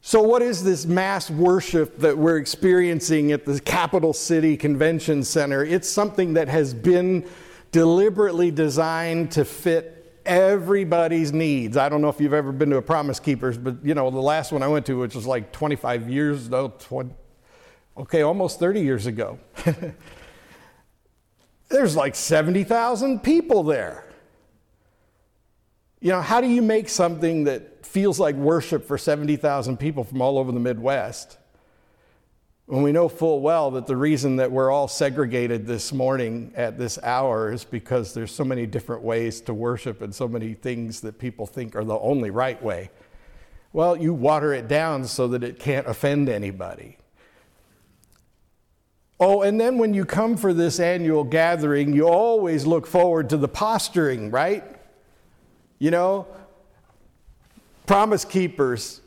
So, 0.00 0.22
what 0.22 0.42
is 0.42 0.62
this 0.62 0.86
mass 0.86 1.28
worship 1.28 1.98
that 1.98 2.16
we're 2.16 2.38
experiencing 2.38 3.32
at 3.32 3.44
the 3.44 3.60
capital 3.60 4.12
city 4.12 4.56
convention 4.56 5.24
center? 5.24 5.64
It's 5.64 5.88
something 5.88 6.34
that 6.34 6.48
has 6.48 6.72
been 6.72 7.28
deliberately 7.72 8.50
designed 8.50 9.32
to 9.32 9.44
fit 9.44 10.20
everybody's 10.24 11.32
needs. 11.32 11.76
I 11.76 11.88
don't 11.88 12.00
know 12.00 12.08
if 12.08 12.20
you've 12.20 12.34
ever 12.34 12.52
been 12.52 12.70
to 12.70 12.76
a 12.76 12.82
Promise 12.82 13.18
Keepers, 13.18 13.58
but 13.58 13.84
you 13.84 13.94
know, 13.94 14.10
the 14.10 14.20
last 14.20 14.52
one 14.52 14.62
I 14.62 14.68
went 14.68 14.86
to, 14.86 14.98
which 14.98 15.14
was 15.14 15.26
like 15.26 15.52
25 15.52 16.08
years, 16.08 16.48
no, 16.48 16.68
20, 16.78 17.10
okay, 17.96 18.22
almost 18.22 18.60
30 18.60 18.80
years 18.80 19.06
ago. 19.06 19.38
There's 21.68 21.96
like 21.96 22.14
70,000 22.14 23.22
people 23.22 23.62
there. 23.62 24.07
You 26.00 26.12
know, 26.12 26.20
how 26.20 26.40
do 26.40 26.46
you 26.46 26.62
make 26.62 26.88
something 26.88 27.44
that 27.44 27.84
feels 27.84 28.20
like 28.20 28.36
worship 28.36 28.86
for 28.86 28.96
70,000 28.96 29.78
people 29.78 30.04
from 30.04 30.22
all 30.22 30.38
over 30.38 30.52
the 30.52 30.60
Midwest? 30.60 31.38
When 32.66 32.82
we 32.82 32.92
know 32.92 33.08
full 33.08 33.40
well 33.40 33.70
that 33.72 33.86
the 33.86 33.96
reason 33.96 34.36
that 34.36 34.52
we're 34.52 34.70
all 34.70 34.86
segregated 34.86 35.66
this 35.66 35.92
morning 35.92 36.52
at 36.54 36.78
this 36.78 36.98
hour 37.02 37.50
is 37.50 37.64
because 37.64 38.14
there's 38.14 38.30
so 38.30 38.44
many 38.44 38.66
different 38.66 39.02
ways 39.02 39.40
to 39.42 39.54
worship 39.54 40.02
and 40.02 40.14
so 40.14 40.28
many 40.28 40.54
things 40.54 41.00
that 41.00 41.18
people 41.18 41.46
think 41.46 41.74
are 41.74 41.84
the 41.84 41.98
only 41.98 42.30
right 42.30 42.62
way. 42.62 42.90
Well, 43.72 43.96
you 43.96 44.14
water 44.14 44.52
it 44.52 44.68
down 44.68 45.04
so 45.04 45.28
that 45.28 45.42
it 45.42 45.58
can't 45.58 45.86
offend 45.86 46.28
anybody. 46.28 46.98
Oh, 49.18 49.42
and 49.42 49.60
then 49.60 49.78
when 49.78 49.94
you 49.94 50.04
come 50.04 50.36
for 50.36 50.52
this 50.52 50.78
annual 50.78 51.24
gathering, 51.24 51.92
you 51.92 52.06
always 52.06 52.66
look 52.66 52.86
forward 52.86 53.30
to 53.30 53.36
the 53.36 53.48
posturing, 53.48 54.30
right? 54.30 54.77
You 55.78 55.92
know, 55.92 56.26
promise 57.86 58.24
keepers. 58.24 59.00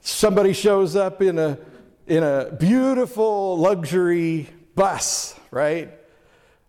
Somebody 0.00 0.52
shows 0.52 0.96
up 0.96 1.22
in 1.22 1.38
a, 1.38 1.58
in 2.06 2.22
a 2.22 2.52
beautiful 2.52 3.56
luxury 3.58 4.48
bus, 4.74 5.38
right? 5.50 5.90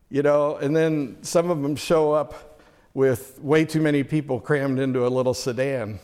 You 0.10 0.24
know, 0.24 0.56
and 0.56 0.76
then 0.76 1.18
some 1.22 1.52
of 1.52 1.62
them 1.62 1.76
show 1.76 2.14
up 2.14 2.62
with 2.94 3.40
way 3.42 3.66
too 3.66 3.82
many 3.82 4.04
people 4.04 4.40
crammed 4.40 4.80
into 4.80 5.06
a 5.06 5.10
little 5.10 5.34
sedan. 5.34 6.00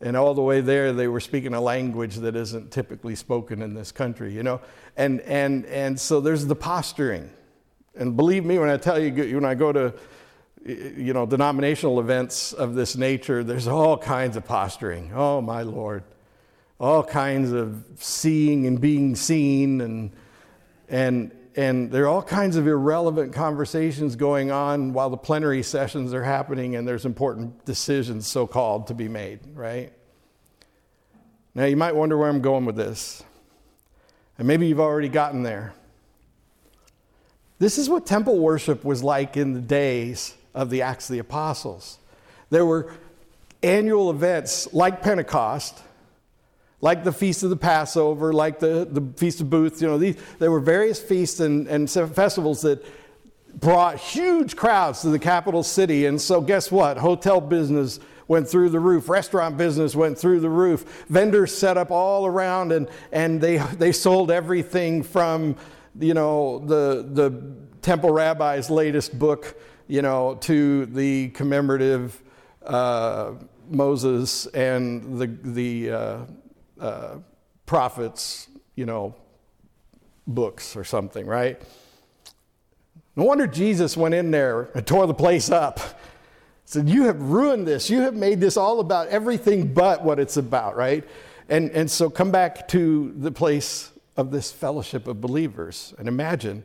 And 0.00 0.16
all 0.16 0.34
the 0.34 0.42
way 0.42 0.60
there, 0.60 0.92
they 0.92 1.08
were 1.08 1.20
speaking 1.20 1.52
a 1.52 1.60
language 1.60 2.16
that 2.16 2.36
isn't 2.36 2.70
typically 2.70 3.14
spoken 3.14 3.60
in 3.60 3.74
this 3.74 3.90
country, 3.90 4.32
you 4.32 4.42
know? 4.42 4.60
And, 4.96 5.20
and, 5.22 5.66
and 5.66 5.98
so 5.98 6.20
there's 6.20 6.46
the 6.46 6.56
posturing. 6.56 7.30
And 7.96 8.16
believe 8.16 8.44
me 8.44 8.58
when 8.58 8.68
I 8.68 8.76
tell 8.76 8.98
you, 8.98 9.34
when 9.34 9.44
I 9.44 9.54
go 9.54 9.72
to 9.72 9.94
you 10.64 11.12
know, 11.12 11.26
denominational 11.26 12.00
events 12.00 12.52
of 12.54 12.74
this 12.74 12.96
nature, 12.96 13.44
there's 13.44 13.68
all 13.68 13.98
kinds 13.98 14.36
of 14.36 14.46
posturing. 14.46 15.12
Oh, 15.14 15.40
my 15.40 15.62
Lord. 15.62 16.04
All 16.80 17.02
kinds 17.02 17.52
of 17.52 17.84
seeing 17.96 18.66
and 18.66 18.80
being 18.80 19.14
seen, 19.14 19.80
and, 19.82 20.10
and, 20.88 21.32
and 21.54 21.90
there 21.90 22.04
are 22.04 22.08
all 22.08 22.22
kinds 22.22 22.56
of 22.56 22.66
irrelevant 22.66 23.34
conversations 23.34 24.16
going 24.16 24.50
on 24.50 24.94
while 24.94 25.10
the 25.10 25.18
plenary 25.18 25.62
sessions 25.62 26.14
are 26.14 26.24
happening 26.24 26.76
and 26.76 26.88
there's 26.88 27.04
important 27.04 27.64
decisions, 27.66 28.26
so 28.26 28.46
called, 28.46 28.86
to 28.86 28.94
be 28.94 29.08
made, 29.08 29.40
right? 29.54 29.92
Now, 31.54 31.66
you 31.66 31.76
might 31.76 31.94
wonder 31.94 32.16
where 32.16 32.28
I'm 32.28 32.40
going 32.40 32.64
with 32.64 32.76
this. 32.76 33.22
And 34.38 34.48
maybe 34.48 34.66
you've 34.66 34.80
already 34.80 35.10
gotten 35.10 35.42
there. 35.42 35.74
This 37.58 37.78
is 37.78 37.88
what 37.88 38.06
temple 38.06 38.38
worship 38.38 38.82
was 38.82 39.02
like 39.02 39.36
in 39.36 39.52
the 39.52 39.60
days 39.60 40.34
of 40.54 40.70
the 40.70 40.82
Acts 40.82 41.08
of 41.08 41.14
the 41.14 41.18
Apostles. 41.18 41.98
There 42.50 42.64
were 42.64 42.92
annual 43.62 44.10
events 44.10 44.72
like 44.72 45.02
Pentecost, 45.02 45.82
like 46.80 47.04
the 47.04 47.12
Feast 47.12 47.42
of 47.42 47.50
the 47.50 47.56
Passover, 47.56 48.32
like 48.32 48.60
the, 48.60 48.86
the 48.90 49.02
Feast 49.16 49.40
of 49.40 49.50
Booths. 49.50 49.80
You 49.80 49.88
know, 49.88 49.98
these, 49.98 50.16
there 50.38 50.50
were 50.50 50.60
various 50.60 51.00
feasts 51.00 51.40
and, 51.40 51.66
and 51.66 51.90
festivals 51.90 52.62
that 52.62 52.84
brought 53.54 53.96
huge 53.96 54.56
crowds 54.56 55.00
to 55.02 55.08
the 55.08 55.18
capital 55.18 55.62
city. 55.62 56.06
And 56.06 56.20
so, 56.20 56.40
guess 56.40 56.70
what? 56.70 56.98
Hotel 56.98 57.40
business 57.40 58.00
went 58.26 58.48
through 58.48 58.70
the 58.70 58.80
roof, 58.80 59.08
restaurant 59.08 59.56
business 59.56 59.94
went 59.94 60.18
through 60.18 60.40
the 60.40 60.48
roof, 60.48 61.04
vendors 61.08 61.56
set 61.56 61.76
up 61.76 61.90
all 61.90 62.26
around, 62.26 62.72
and, 62.72 62.88
and 63.12 63.40
they, 63.40 63.58
they 63.58 63.92
sold 63.92 64.30
everything 64.30 65.02
from 65.02 65.56
you 65.98 66.14
know, 66.14 66.58
the, 66.60 67.06
the 67.12 67.54
temple 67.82 68.10
rabbi's 68.10 68.70
latest 68.70 69.18
book, 69.18 69.60
you 69.86 70.02
know, 70.02 70.36
to 70.42 70.86
the 70.86 71.28
commemorative 71.30 72.22
uh, 72.64 73.32
Moses 73.68 74.46
and 74.46 75.18
the, 75.18 75.26
the 75.26 75.90
uh, 75.90 76.18
uh, 76.80 77.16
prophets, 77.66 78.48
you 78.74 78.86
know, 78.86 79.14
books 80.26 80.76
or 80.76 80.84
something, 80.84 81.26
right? 81.26 81.60
No 83.16 83.24
wonder 83.24 83.46
Jesus 83.46 83.96
went 83.96 84.14
in 84.14 84.30
there 84.30 84.70
and 84.74 84.86
tore 84.86 85.06
the 85.06 85.14
place 85.14 85.50
up. 85.50 85.80
Said, 86.64 86.88
You 86.88 87.04
have 87.04 87.20
ruined 87.20 87.66
this. 87.66 87.90
You 87.90 88.00
have 88.00 88.14
made 88.14 88.40
this 88.40 88.56
all 88.56 88.80
about 88.80 89.08
everything 89.08 89.72
but 89.72 90.02
what 90.02 90.18
it's 90.18 90.36
about, 90.36 90.76
right? 90.76 91.04
And, 91.48 91.70
and 91.70 91.90
so 91.90 92.08
come 92.08 92.30
back 92.30 92.66
to 92.68 93.14
the 93.18 93.30
place 93.30 93.92
of 94.16 94.30
this 94.30 94.50
fellowship 94.50 95.06
of 95.06 95.20
believers. 95.20 95.94
And 95.98 96.08
imagine 96.08 96.64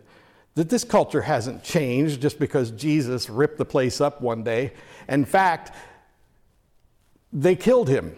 that 0.59 0.67
this 0.67 0.83
culture 0.83 1.21
hasn't 1.21 1.63
changed 1.63 2.21
just 2.21 2.37
because 2.37 2.71
Jesus 2.71 3.29
ripped 3.29 3.57
the 3.57 3.63
place 3.63 4.01
up 4.01 4.19
one 4.19 4.43
day. 4.43 4.73
In 5.07 5.23
fact, 5.23 5.73
they 7.31 7.55
killed 7.55 7.87
him. 7.87 8.13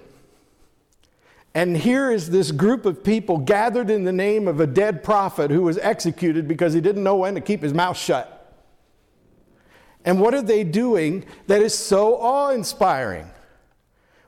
And 1.53 1.77
here 1.77 2.09
is 2.09 2.31
this 2.31 2.51
group 2.51 2.87
of 2.87 3.03
people 3.03 3.37
gathered 3.37 3.91
in 3.91 4.05
the 4.05 4.11
name 4.11 4.47
of 4.47 4.59
a 4.59 4.65
dead 4.65 5.03
prophet 5.03 5.51
who 5.51 5.61
was 5.61 5.77
executed 5.77 6.47
because 6.47 6.73
he 6.73 6.81
didn't 6.81 7.03
know 7.03 7.15
when 7.15 7.35
to 7.35 7.41
keep 7.41 7.61
his 7.61 7.75
mouth 7.75 7.95
shut. 7.95 8.55
And 10.03 10.19
what 10.19 10.33
are 10.33 10.41
they 10.41 10.63
doing 10.63 11.25
that 11.45 11.61
is 11.61 11.77
so 11.77 12.15
awe 12.15 12.49
inspiring? 12.49 13.29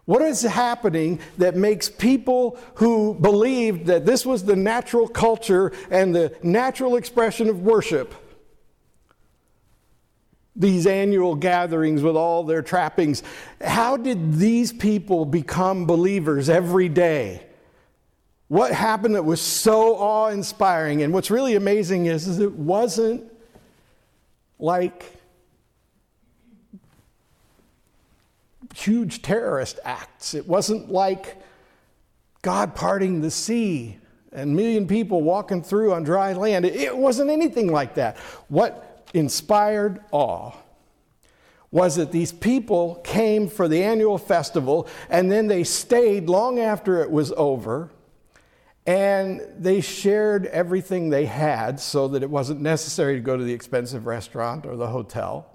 What 0.05 0.21
is 0.21 0.41
happening 0.41 1.19
that 1.37 1.55
makes 1.55 1.89
people 1.89 2.57
who 2.75 3.13
believed 3.13 3.85
that 3.85 4.05
this 4.05 4.25
was 4.25 4.43
the 4.43 4.55
natural 4.55 5.07
culture 5.07 5.71
and 5.89 6.13
the 6.13 6.35
natural 6.43 6.97
expression 6.97 7.47
of 7.47 7.61
worship, 7.61 8.13
these 10.55 10.85
annual 10.85 11.35
gatherings 11.35 12.03
with 12.03 12.17
all 12.17 12.43
their 12.43 12.61
trappings, 12.61 13.23
how 13.61 13.95
did 13.95 14.35
these 14.35 14.73
people 14.73 15.25
become 15.25 15.85
believers 15.85 16.49
every 16.49 16.89
day? 16.89 17.45
What 18.49 18.73
happened 18.73 19.15
that 19.15 19.23
was 19.23 19.41
so 19.41 19.95
awe 19.95 20.27
inspiring? 20.27 21.01
And 21.01 21.13
what's 21.13 21.31
really 21.31 21.55
amazing 21.55 22.07
is, 22.07 22.27
is 22.27 22.39
it 22.39 22.51
wasn't 22.51 23.23
like 24.59 25.12
huge 28.73 29.21
terrorist 29.21 29.79
acts. 29.83 30.33
It 30.33 30.47
wasn't 30.47 30.91
like 30.91 31.37
God 32.41 32.75
parting 32.75 33.21
the 33.21 33.31
sea 33.31 33.97
and 34.31 34.55
million 34.55 34.87
people 34.87 35.21
walking 35.21 35.63
through 35.63 35.93
on 35.93 36.03
dry 36.03 36.33
land. 36.33 36.65
It 36.65 36.97
wasn't 36.97 37.29
anything 37.29 37.71
like 37.71 37.95
that. 37.95 38.17
What 38.47 39.07
inspired 39.13 40.01
awe 40.11 40.51
was 41.71 41.95
that 41.95 42.11
these 42.11 42.31
people 42.31 42.95
came 43.03 43.47
for 43.47 43.67
the 43.67 43.83
annual 43.83 44.17
festival 44.17 44.87
and 45.09 45.31
then 45.31 45.47
they 45.47 45.63
stayed 45.63 46.29
long 46.29 46.59
after 46.59 47.01
it 47.01 47.09
was 47.09 47.31
over 47.33 47.89
and 48.85 49.41
they 49.57 49.81
shared 49.81 50.45
everything 50.47 51.09
they 51.09 51.25
had 51.25 51.79
so 51.79 52.07
that 52.09 52.21
it 52.21 52.29
wasn't 52.29 52.59
necessary 52.59 53.15
to 53.15 53.21
go 53.21 53.37
to 53.37 53.43
the 53.43 53.53
expensive 53.53 54.05
restaurant 54.05 54.65
or 54.65 54.75
the 54.75 54.87
hotel. 54.87 55.52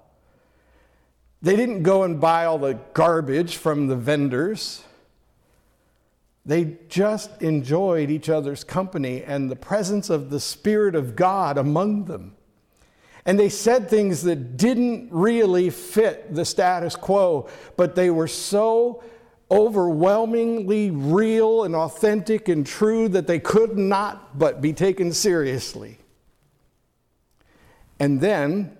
They 1.41 1.55
didn't 1.55 1.83
go 1.83 2.03
and 2.03 2.19
buy 2.19 2.45
all 2.45 2.59
the 2.59 2.79
garbage 2.93 3.55
from 3.55 3.87
the 3.87 3.95
vendors. 3.95 4.83
They 6.45 6.77
just 6.89 7.41
enjoyed 7.41 8.09
each 8.09 8.27
other's 8.27 8.63
company 8.63 9.23
and 9.23 9.49
the 9.49 9.55
presence 9.55 10.09
of 10.09 10.29
the 10.29 10.39
Spirit 10.39 10.95
of 10.95 11.15
God 11.15 11.57
among 11.57 12.05
them. 12.05 12.35
And 13.25 13.39
they 13.39 13.49
said 13.49 13.89
things 13.89 14.23
that 14.23 14.57
didn't 14.57 15.09
really 15.11 15.69
fit 15.69 16.33
the 16.33 16.45
status 16.45 16.95
quo, 16.95 17.47
but 17.77 17.95
they 17.95 18.09
were 18.09 18.27
so 18.27 19.03
overwhelmingly 19.51 20.91
real 20.91 21.63
and 21.63 21.75
authentic 21.75 22.49
and 22.49 22.65
true 22.65 23.07
that 23.09 23.27
they 23.27 23.39
could 23.39 23.77
not 23.77 24.37
but 24.37 24.61
be 24.61 24.73
taken 24.73 25.11
seriously. 25.11 25.97
And 27.99 28.21
then 28.21 28.77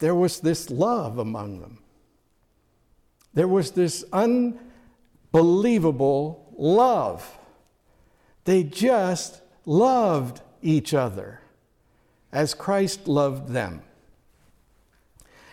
there 0.00 0.14
was 0.14 0.40
this 0.40 0.68
love 0.70 1.16
among 1.18 1.60
them. 1.60 1.78
There 3.34 3.46
was 3.46 3.70
this 3.70 4.04
unbelievable 4.12 6.52
love. 6.56 7.38
They 8.44 8.64
just 8.64 9.40
loved 9.64 10.40
each 10.62 10.94
other 10.94 11.40
as 12.32 12.54
Christ 12.54 13.06
loved 13.06 13.50
them. 13.50 13.82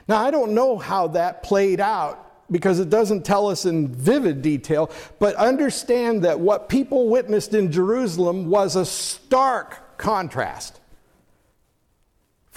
Now, 0.07 0.25
I 0.25 0.31
don't 0.31 0.53
know 0.53 0.77
how 0.77 1.09
that 1.09 1.43
played 1.43 1.81
out 1.81 2.23
because 2.49 2.79
it 2.79 2.89
doesn't 2.89 3.25
tell 3.25 3.47
us 3.47 3.65
in 3.65 3.89
vivid 3.89 4.41
detail, 4.41 4.89
but 5.19 5.35
understand 5.35 6.23
that 6.23 6.39
what 6.39 6.69
people 6.69 7.09
witnessed 7.09 7.53
in 7.53 7.69
Jerusalem 7.69 8.49
was 8.49 8.77
a 8.77 8.85
stark 8.85 9.97
contrast 9.97 10.79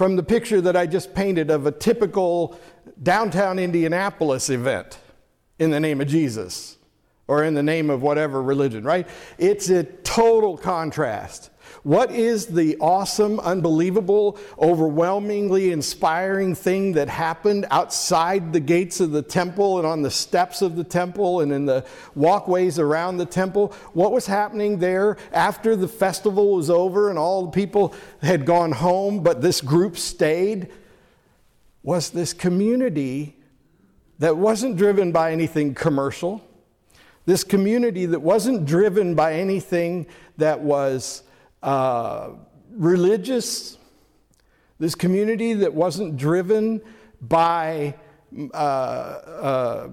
from 0.01 0.17
the 0.17 0.23
picture 0.23 0.63
that 0.63 0.77
I 0.77 0.87
just 0.87 1.15
painted 1.15 1.51
of 1.51 1.67
a 1.67 1.71
typical 1.71 2.59
downtown 3.03 3.59
Indianapolis 3.59 4.49
event 4.49 4.99
in 5.59 5.69
the 5.69 5.79
name 5.79 6.01
of 6.01 6.07
Jesus 6.09 6.79
or 7.29 7.45
in 7.45 7.53
the 7.53 7.63
name 7.63 7.91
of 7.91 8.01
whatever 8.01 8.43
religion, 8.43 8.83
right? 8.83 9.07
It's 9.37 9.69
a 9.69 9.85
total 9.85 10.57
contrast. 10.57 11.50
What 11.83 12.11
is 12.11 12.47
the 12.47 12.77
awesome, 12.79 13.41
unbelievable, 13.41 14.39
overwhelmingly 14.59 15.73
inspiring 15.73 16.55
thing 16.55 16.93
that 16.93 17.09
happened 17.09 17.67
outside 17.71 18.53
the 18.53 18.61
gates 18.61 19.01
of 19.01 19.13
the 19.13 19.23
temple 19.23 19.79
and 19.79 19.87
on 19.87 20.03
the 20.03 20.11
steps 20.11 20.63
of 20.63 20.77
the 20.77 20.85
temple 20.85 21.41
and 21.41 21.53
in 21.53 21.67
the 21.67 21.85
walkways 22.15 22.79
around 22.79 23.17
the 23.17 23.27
temple? 23.27 23.75
What 23.93 24.13
was 24.13 24.27
happening 24.27 24.79
there 24.79 25.17
after 25.33 25.77
the 25.77 25.89
festival 25.89 26.57
was 26.57 26.71
over 26.71 27.09
and 27.09 27.19
all 27.19 27.47
the 27.47 27.53
people 27.53 27.95
had 28.23 28.45
gone 28.45 28.73
home, 28.73 29.23
but 29.23 29.41
this 29.41 29.61
group 29.61 29.97
stayed? 29.97 30.69
Was 31.83 32.11
this 32.11 32.35
community 32.35 33.37
that 34.19 34.37
wasn't 34.37 34.77
driven 34.77 35.13
by 35.13 35.33
anything 35.33 35.75
commercial, 35.75 36.43
this 37.25 37.43
community 37.43 38.07
that 38.07 38.21
wasn't 38.21 38.67
driven 38.67 39.15
by 39.15 39.35
anything 39.35 40.07
that 40.37 40.61
was 40.61 41.23
uh, 41.63 42.31
religious, 42.73 43.79
this 44.79 44.95
community 44.95 45.55
that 45.55 45.75
wasn't 45.75 46.17
driven 46.17 46.81
by 47.21 47.95
uh, 48.55 48.57
uh, 48.57 49.89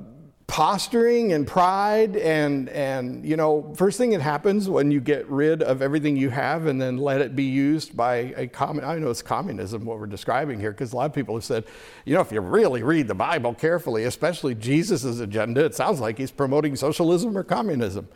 posturing 0.48 1.34
and 1.34 1.46
pride 1.46 2.16
and 2.16 2.70
and 2.70 3.26
you 3.26 3.36
know 3.36 3.74
first 3.76 3.98
thing 3.98 4.12
that 4.12 4.22
happens 4.22 4.70
when 4.70 4.90
you 4.90 5.02
get 5.02 5.28
rid 5.30 5.62
of 5.62 5.82
everything 5.82 6.16
you 6.16 6.30
have 6.30 6.68
and 6.68 6.82
then 6.82 6.96
let 6.96 7.20
it 7.20 7.36
be 7.36 7.44
used 7.44 7.98
by 7.98 8.34
a 8.38 8.48
common 8.48 8.86
I 8.86 8.98
know 8.98 9.10
it's 9.10 9.22
communism 9.22 9.84
what 9.84 10.00
we're 10.00 10.06
describing 10.06 10.58
here 10.58 10.72
because 10.72 10.94
a 10.94 10.96
lot 10.96 11.08
of 11.08 11.14
people 11.14 11.36
have 11.36 11.44
said 11.44 11.66
you 12.06 12.16
know 12.16 12.22
if 12.22 12.32
you 12.32 12.40
really 12.40 12.82
read 12.82 13.10
the 13.10 13.16
Bible 13.16 13.54
carefully 13.54 14.06
especially 14.06 14.56
Jesus's 14.56 15.20
agenda 15.20 15.66
it 15.66 15.76
sounds 15.76 16.00
like 16.00 16.18
he's 16.18 16.32
promoting 16.32 16.78
socialism 16.78 17.38
or 17.38 17.44
communism. 17.44 18.08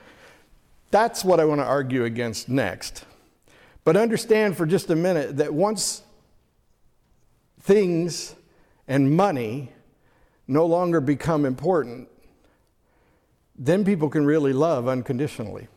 That's 0.90 1.26
what 1.26 1.42
I 1.42 1.46
want 1.46 1.60
to 1.60 1.66
argue 1.66 2.06
against 2.06 2.48
next 2.48 3.06
but 3.84 3.98
understand 3.98 4.58
for 4.58 4.66
just 4.66 4.90
a 4.90 4.96
minute 4.96 5.38
that 5.38 5.54
once 5.54 6.04
things 7.62 8.36
and 8.88 9.16
money 9.16 9.72
no 10.48 10.66
longer 10.66 11.00
become 11.00 11.46
important, 11.46 12.10
then 13.58 13.86
people 13.86 14.10
can 14.10 14.26
really 14.26 14.54
love 14.54 14.88
unconditionally. 14.88 15.68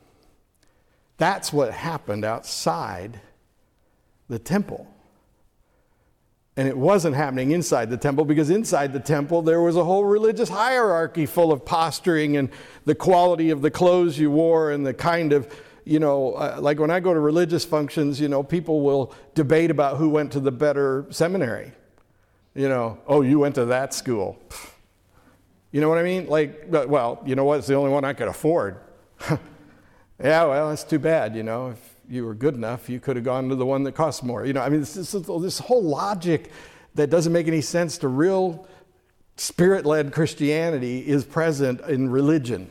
That's 1.17 1.53
what 1.53 1.73
happened 1.73 2.25
outside 2.25 3.21
the 4.29 4.39
temple. 4.39 4.89
And 6.57 6.69
it 6.69 6.77
wasn't 6.77 7.17
happening 7.17 7.51
inside 7.51 7.91
the 7.91 7.97
temple 7.97 8.25
because 8.25 8.49
inside 8.49 8.93
the 8.93 9.01
temple 9.01 9.43
there 9.43 9.61
was 9.61 9.77
a 9.77 9.85
whole 9.85 10.05
religious 10.05 10.49
hierarchy 10.49 11.27
full 11.27 11.53
of 11.53 11.65
posturing 11.65 12.37
and 12.37 12.49
the 12.85 12.95
quality 12.95 13.51
of 13.51 13.61
the 13.61 13.71
clothes 13.71 14.19
you 14.19 14.31
wore 14.31 14.71
and 14.71 14.87
the 14.87 14.95
kind 14.95 15.33
of 15.33 15.53
you 15.85 15.99
know, 15.99 16.35
uh, 16.35 16.57
like 16.61 16.79
when 16.79 16.91
I 16.91 17.01
go 17.01 17.13
to 17.13 17.21
religious 17.21 17.65
functions, 17.65 18.21
you 18.21 18.29
know, 18.29 18.43
people 18.43 18.81
will 18.81 19.15
debate 19.35 19.71
about 19.71 19.99
who 19.99 20.09
went 20.09 20.33
to 20.33 20.41
the 20.41 20.53
better 20.53 21.07
seminary. 21.11 21.73
You 22.55 22.69
know, 22.69 22.99
oh, 23.07 23.23
you 23.23 23.39
went 23.39 23.57
to 23.57 23.67
that 23.67 23.93
school. 23.93 24.39
You 25.73 25.81
know 25.81 25.89
what 25.89 25.99
I 25.99 26.05
mean? 26.05 26.27
Like, 26.27 26.67
well, 26.69 27.21
you 27.27 27.35
know 27.35 27.45
what? 27.45 27.59
It's 27.59 27.67
the 27.67 27.75
only 27.75 27.91
one 27.91 28.05
I 28.05 28.13
could 28.13 28.29
afford. 28.29 28.79
yeah, 29.29 29.39
well, 30.45 30.69
that's 30.69 30.85
too 30.85 31.01
bad, 31.01 31.35
you 31.35 31.43
know. 31.43 31.71
If 31.71 31.95
you 32.09 32.25
were 32.25 32.35
good 32.35 32.55
enough, 32.55 32.89
you 32.89 33.01
could 33.01 33.17
have 33.17 33.25
gone 33.25 33.49
to 33.49 33.57
the 33.57 33.67
one 33.67 33.83
that 33.83 33.93
costs 33.93 34.23
more. 34.23 34.47
You 34.47 34.53
know, 34.53 34.63
I 34.63 34.69
mean, 34.69 34.81
this, 34.81 34.95
this, 34.95 35.13
this 35.13 35.59
whole 35.59 35.83
logic 35.83 36.51
that 36.95 37.11
doesn't 37.11 37.33
make 37.33 37.49
any 37.49 37.61
sense 37.61 37.99
to 37.99 38.09
real 38.09 38.69
spirit 39.37 39.85
led 39.85 40.13
Christianity 40.13 41.01
is 41.01 41.25
present 41.25 41.81
in 41.81 42.09
religion. 42.09 42.71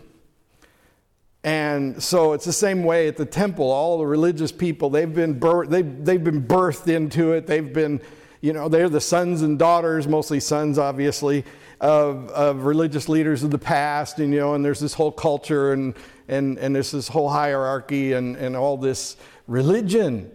And 1.43 2.01
so 2.01 2.33
it's 2.33 2.45
the 2.45 2.53
same 2.53 2.83
way 2.83 3.07
at 3.07 3.17
the 3.17 3.25
temple. 3.25 3.69
All 3.69 3.97
the 3.97 4.05
religious 4.05 4.51
people, 4.51 4.89
they've 4.89 5.13
been, 5.13 5.39
they've, 5.69 6.05
they've 6.05 6.23
been 6.23 6.43
birthed 6.43 6.87
into 6.87 7.33
it. 7.33 7.47
They've 7.47 7.73
been, 7.73 8.01
you 8.39 8.53
know, 8.53 8.69
they're 8.69 8.89
the 8.89 9.01
sons 9.01 9.41
and 9.41 9.59
daughters, 9.59 10.07
mostly 10.07 10.39
sons, 10.39 10.77
obviously, 10.77 11.43
of, 11.81 12.29
of 12.29 12.63
religious 12.63 13.09
leaders 13.09 13.43
of 13.43 13.51
the 13.51 13.57
past. 13.57 14.19
And, 14.19 14.33
you 14.33 14.39
know, 14.39 14.53
and 14.53 14.63
there's 14.63 14.79
this 14.79 14.93
whole 14.93 15.11
culture 15.11 15.73
and, 15.73 15.95
and, 16.29 16.57
and 16.59 16.73
there's 16.73 16.91
this 16.91 17.09
whole 17.09 17.29
hierarchy 17.29 18.13
and, 18.13 18.37
and 18.37 18.55
all 18.55 18.77
this 18.77 19.17
religion. 19.45 20.31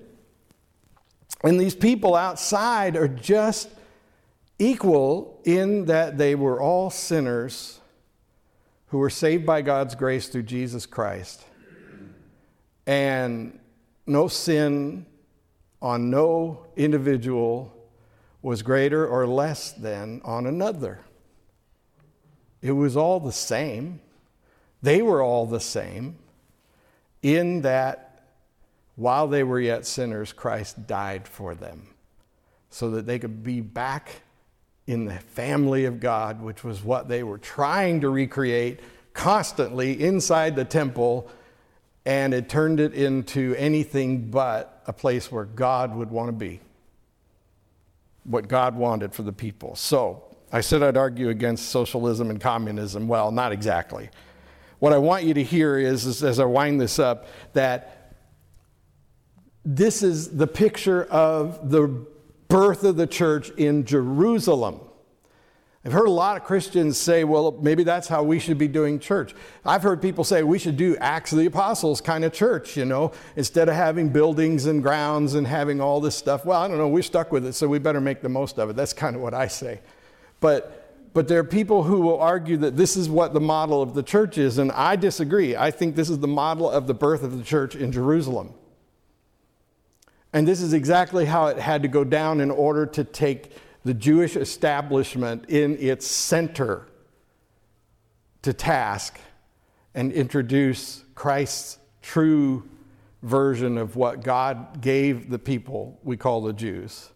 And 1.43 1.59
these 1.59 1.75
people 1.75 2.15
outside 2.15 2.97
are 2.97 3.09
just 3.09 3.71
equal 4.59 5.41
in 5.45 5.87
that 5.87 6.19
they 6.19 6.35
were 6.35 6.61
all 6.61 6.91
sinners 6.91 7.78
who 8.89 8.99
were 8.99 9.11
saved 9.11 9.47
by 9.47 9.63
God's 9.63 9.95
grace 9.95 10.29
through 10.29 10.45
Jesus 10.45 10.87
Christ. 10.87 11.45
And 12.87 13.59
no 14.07 14.29
sin 14.29 15.07
on 15.83 16.11
no 16.11 16.67
individual 16.77 17.75
was 18.41 18.63
greater 18.63 19.07
or 19.07 19.27
less 19.27 19.73
than 19.73 20.21
on 20.25 20.47
another. 20.47 21.01
It 22.63 22.73
was 22.73 22.97
all 22.97 23.21
the 23.21 23.33
same. 23.33 24.01
They 24.83 25.03
were 25.03 25.23
all 25.23 25.47
the 25.47 25.61
same 25.61 26.19
in 27.23 27.63
that 27.63 28.23
while 28.97 29.29
they 29.29 29.43
were 29.43 29.61
yet 29.61 29.87
sinners, 29.87 30.33
Christ 30.33 30.87
died 30.87 31.29
for 31.29 31.55
them 31.55 31.89
so 32.71 32.91
that 32.91 33.07
they 33.07 33.19
could 33.19 33.43
be 33.43 33.61
back 33.61 34.23
in 34.89 35.05
the 35.05 35.15
family 35.15 35.85
of 35.85 36.01
God, 36.01 36.41
which 36.41 36.65
was 36.65 36.83
what 36.83 37.09
they 37.09 37.23
were 37.23 37.37
trying 37.37 38.01
to 38.01 38.09
recreate 38.09 38.81
constantly 39.13 40.03
inside 40.03 40.57
the 40.57 40.65
temple, 40.65 41.31
and 42.07 42.33
it 42.33 42.49
turned 42.49 42.81
it 42.81 42.95
into 42.95 43.55
anything 43.59 44.31
but 44.31 44.83
a 44.87 44.93
place 44.95 45.31
where 45.31 45.45
God 45.45 45.95
would 45.95 46.11
want 46.11 46.29
to 46.29 46.33
be. 46.33 46.61
What 48.25 48.49
God 48.49 48.77
wanted 48.77 49.13
for 49.13 49.23
the 49.23 49.33
people. 49.33 49.77
So, 49.77 50.25
I 50.51 50.63
said 50.63 50.83
I'd 50.83 50.97
argue 50.97 51.29
against 51.29 51.69
socialism 51.69 52.31
and 52.31 52.41
communism. 52.41 53.09
Well, 53.09 53.31
not 53.31 53.53
exactly. 53.53 54.09
What 54.79 54.95
I 54.95 54.99
want 54.99 55.25
you 55.25 55.35
to 55.35 55.45
hear 55.45 55.77
is, 55.77 56.07
is 56.07 56.25
as 56.25 56.41
I 56.41 56.47
wind 56.47 56.81
this 56.81 56.99
up, 56.99 57.27
that 57.53 58.15
this 59.67 60.03
is 60.03 60.31
the 60.31 60.47
picture 60.47 61.05
of 61.05 61.69
the 61.69 62.07
birth 62.49 62.85
of 62.85 62.97
the 62.97 63.07
church 63.07 63.51
in 63.51 63.85
Jerusalem. 63.85 64.81
I've 65.85 65.93
heard 65.93 66.09
a 66.09 66.11
lot 66.11 66.37
of 66.37 66.45
Christians 66.45 66.99
say, 66.99 67.25
well, 67.25 67.53
maybe 67.63 67.85
that's 67.85 68.09
how 68.09 68.23
we 68.23 68.41
should 68.41 68.59
be 68.59 68.69
doing 68.69 68.99
church. 68.99 69.35
I've 69.65 69.83
heard 69.83 70.03
people 70.03 70.25
say 70.25 70.43
we 70.43 70.59
should 70.59 70.77
do 70.77 70.97
Acts 70.97 71.33
of 71.33 71.39
the 71.39 71.47
Apostles 71.47 72.01
kind 72.01 72.25
of 72.25 72.33
church, 72.33 72.77
you 72.77 72.85
know, 72.85 73.13
instead 73.37 73.69
of 73.69 73.75
having 73.75 74.11
buildings 74.11 74.67
and 74.67 74.83
grounds 74.83 75.35
and 75.35 75.47
having 75.47 75.81
all 75.81 76.01
this 76.01 76.17
stuff. 76.17 76.45
Well, 76.45 76.61
I 76.61 76.69
don't 76.69 76.79
know, 76.79 76.89
we're 76.89 77.03
stuck 77.03 77.31
with 77.33 77.47
it, 77.47 77.55
so 77.55 77.69
we 77.69 77.79
better 77.79 78.01
make 78.01 78.23
the 78.23 78.29
most 78.29 78.59
of 78.59 78.69
it. 78.69 78.77
That's 78.77 78.93
kind 78.93 79.15
of 79.15 79.23
what 79.23 79.35
I 79.35 79.47
say. 79.47 79.81
But, 80.41 81.11
but 81.15 81.29
there 81.29 81.39
are 81.39 81.45
people 81.45 81.85
who 81.85 82.01
will 82.01 82.21
argue 82.21 82.57
that 82.59 82.77
this 82.77 82.97
is 82.97 83.09
what 83.09 83.33
the 83.33 83.41
model 83.41 83.81
of 83.81 83.95
the 83.95 84.03
church 84.03 84.37
is, 84.37 84.59
and 84.59 84.73
I 84.73 84.97
disagree. 84.97 85.57
I 85.57 85.71
think 85.71 85.95
this 85.95 86.11
is 86.11 86.19
the 86.19 86.29
model 86.29 86.69
of 86.69 86.87
the 86.87 86.95
birth 86.95 87.23
of 87.23 87.39
the 87.39 87.45
church 87.45 87.77
in 87.77 87.93
Jerusalem. 87.93 88.53
And 90.33 90.47
this 90.47 90.61
is 90.61 90.73
exactly 90.73 91.25
how 91.25 91.47
it 91.47 91.59
had 91.59 91.83
to 91.83 91.89
go 91.89 92.05
down 92.05 92.41
in 92.41 92.51
order 92.51 92.85
to 92.87 93.05
take 93.05 93.53
the 93.85 93.95
Jewish 93.95 94.37
establishment 94.37 95.47
in 95.49 95.77
its 95.79 96.07
center 96.07 96.87
to 98.43 98.53
task 98.53 99.19
and 99.95 100.13
introduce 100.13 101.05
Christ's 101.15 101.79
true 102.03 102.69
version 103.23 103.79
of 103.79 103.97
what 103.97 104.23
God 104.23 104.81
gave 104.81 105.31
the 105.31 105.39
people 105.39 105.99
we 106.05 106.17
call 106.17 106.43
the 106.43 106.53
Jews. 106.53 107.11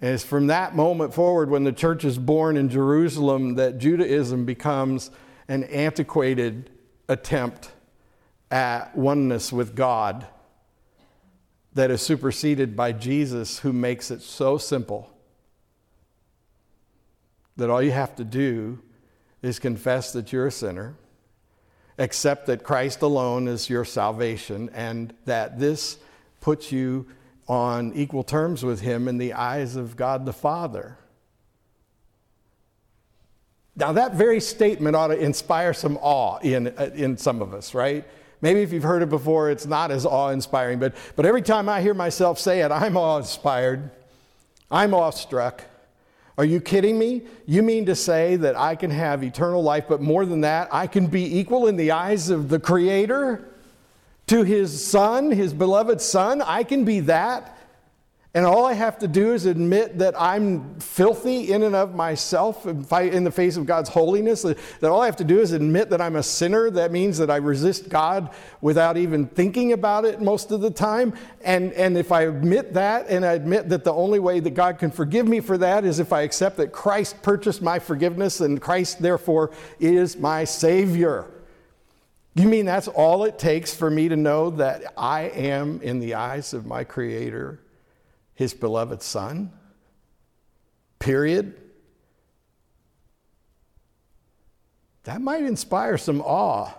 And 0.00 0.10
it's 0.14 0.24
from 0.24 0.48
that 0.48 0.74
moment 0.74 1.14
forward, 1.14 1.48
when 1.48 1.62
the 1.62 1.72
church 1.72 2.04
is 2.04 2.18
born 2.18 2.56
in 2.56 2.68
Jerusalem, 2.68 3.54
that 3.54 3.78
Judaism 3.78 4.44
becomes 4.44 5.10
an 5.46 5.62
antiquated 5.64 6.70
attempt 7.08 7.70
at 8.50 8.96
oneness 8.96 9.52
with 9.52 9.76
God 9.76 10.26
that 11.74 11.90
is 11.90 12.02
superseded 12.02 12.76
by 12.76 12.92
Jesus, 12.92 13.60
who 13.60 13.72
makes 13.72 14.10
it 14.10 14.22
so 14.22 14.58
simple 14.58 15.10
that 17.56 17.70
all 17.70 17.82
you 17.82 17.90
have 17.90 18.14
to 18.16 18.24
do 18.24 18.80
is 19.42 19.58
confess 19.58 20.12
that 20.12 20.32
you're 20.32 20.46
a 20.46 20.52
sinner, 20.52 20.94
accept 21.98 22.46
that 22.46 22.62
Christ 22.62 23.02
alone 23.02 23.48
is 23.48 23.68
your 23.68 23.84
salvation, 23.84 24.70
and 24.74 25.12
that 25.24 25.58
this 25.58 25.98
puts 26.40 26.72
you 26.72 27.06
on 27.48 27.92
equal 27.94 28.22
terms 28.22 28.64
with 28.64 28.80
Him 28.80 29.08
in 29.08 29.18
the 29.18 29.32
eyes 29.32 29.76
of 29.76 29.96
God 29.96 30.24
the 30.24 30.32
Father. 30.32 30.98
Now, 33.74 33.92
that 33.92 34.14
very 34.14 34.40
statement 34.40 34.94
ought 34.96 35.08
to 35.08 35.18
inspire 35.18 35.72
some 35.72 35.98
awe 36.02 36.38
in, 36.38 36.68
uh, 36.68 36.90
in 36.94 37.16
some 37.16 37.40
of 37.40 37.54
us, 37.54 37.74
right? 37.74 38.04
Maybe 38.42 38.60
if 38.62 38.72
you've 38.72 38.82
heard 38.82 39.02
it 39.02 39.08
before, 39.08 39.50
it's 39.50 39.66
not 39.66 39.92
as 39.92 40.04
awe 40.04 40.28
inspiring, 40.28 40.80
but, 40.80 40.94
but 41.14 41.24
every 41.24 41.42
time 41.42 41.68
I 41.68 41.80
hear 41.80 41.94
myself 41.94 42.38
say 42.40 42.60
it, 42.60 42.72
I'm 42.72 42.96
awe 42.96 43.18
inspired. 43.18 43.90
I'm 44.70 44.92
awestruck. 44.92 45.64
Are 46.36 46.44
you 46.44 46.60
kidding 46.60 46.98
me? 46.98 47.22
You 47.46 47.62
mean 47.62 47.86
to 47.86 47.94
say 47.94 48.36
that 48.36 48.56
I 48.56 48.74
can 48.74 48.90
have 48.90 49.22
eternal 49.22 49.62
life, 49.62 49.84
but 49.88 50.00
more 50.00 50.26
than 50.26 50.40
that, 50.40 50.68
I 50.72 50.88
can 50.88 51.06
be 51.06 51.38
equal 51.38 51.68
in 51.68 51.76
the 51.76 51.92
eyes 51.92 52.30
of 52.30 52.48
the 52.48 52.58
Creator 52.58 53.48
to 54.26 54.42
His 54.42 54.84
Son, 54.84 55.30
His 55.30 55.52
beloved 55.52 56.00
Son? 56.00 56.42
I 56.42 56.64
can 56.64 56.84
be 56.84 57.00
that? 57.00 57.56
And 58.34 58.46
all 58.46 58.64
I 58.64 58.72
have 58.72 58.98
to 59.00 59.08
do 59.08 59.34
is 59.34 59.44
admit 59.44 59.98
that 59.98 60.18
I'm 60.18 60.80
filthy 60.80 61.52
in 61.52 61.62
and 61.64 61.76
of 61.76 61.94
myself 61.94 62.64
in 62.66 63.24
the 63.24 63.30
face 63.30 63.58
of 63.58 63.66
God's 63.66 63.90
holiness. 63.90 64.40
That 64.40 64.56
all 64.84 65.02
I 65.02 65.06
have 65.06 65.16
to 65.16 65.24
do 65.24 65.40
is 65.40 65.52
admit 65.52 65.90
that 65.90 66.00
I'm 66.00 66.16
a 66.16 66.22
sinner. 66.22 66.70
That 66.70 66.92
means 66.92 67.18
that 67.18 67.30
I 67.30 67.36
resist 67.36 67.90
God 67.90 68.30
without 68.62 68.96
even 68.96 69.26
thinking 69.26 69.74
about 69.74 70.06
it 70.06 70.22
most 70.22 70.50
of 70.50 70.62
the 70.62 70.70
time. 70.70 71.12
And, 71.42 71.74
and 71.74 71.98
if 71.98 72.10
I 72.10 72.22
admit 72.22 72.72
that 72.72 73.08
and 73.10 73.26
I 73.26 73.34
admit 73.34 73.68
that 73.68 73.84
the 73.84 73.92
only 73.92 74.18
way 74.18 74.40
that 74.40 74.54
God 74.54 74.78
can 74.78 74.90
forgive 74.90 75.28
me 75.28 75.40
for 75.40 75.58
that 75.58 75.84
is 75.84 75.98
if 75.98 76.10
I 76.10 76.22
accept 76.22 76.56
that 76.56 76.72
Christ 76.72 77.22
purchased 77.22 77.60
my 77.60 77.78
forgiveness 77.78 78.40
and 78.40 78.58
Christ, 78.58 79.02
therefore, 79.02 79.50
is 79.78 80.16
my 80.16 80.44
Savior. 80.44 81.26
You 82.34 82.48
mean 82.48 82.64
that's 82.64 82.88
all 82.88 83.24
it 83.24 83.38
takes 83.38 83.74
for 83.74 83.90
me 83.90 84.08
to 84.08 84.16
know 84.16 84.48
that 84.52 84.94
I 84.96 85.24
am, 85.24 85.82
in 85.82 85.98
the 85.98 86.14
eyes 86.14 86.54
of 86.54 86.64
my 86.64 86.82
Creator, 86.82 87.58
his 88.34 88.54
beloved 88.54 89.02
Son? 89.02 89.52
Period. 90.98 91.58
That 95.04 95.20
might 95.20 95.42
inspire 95.42 95.98
some 95.98 96.20
awe. 96.20 96.74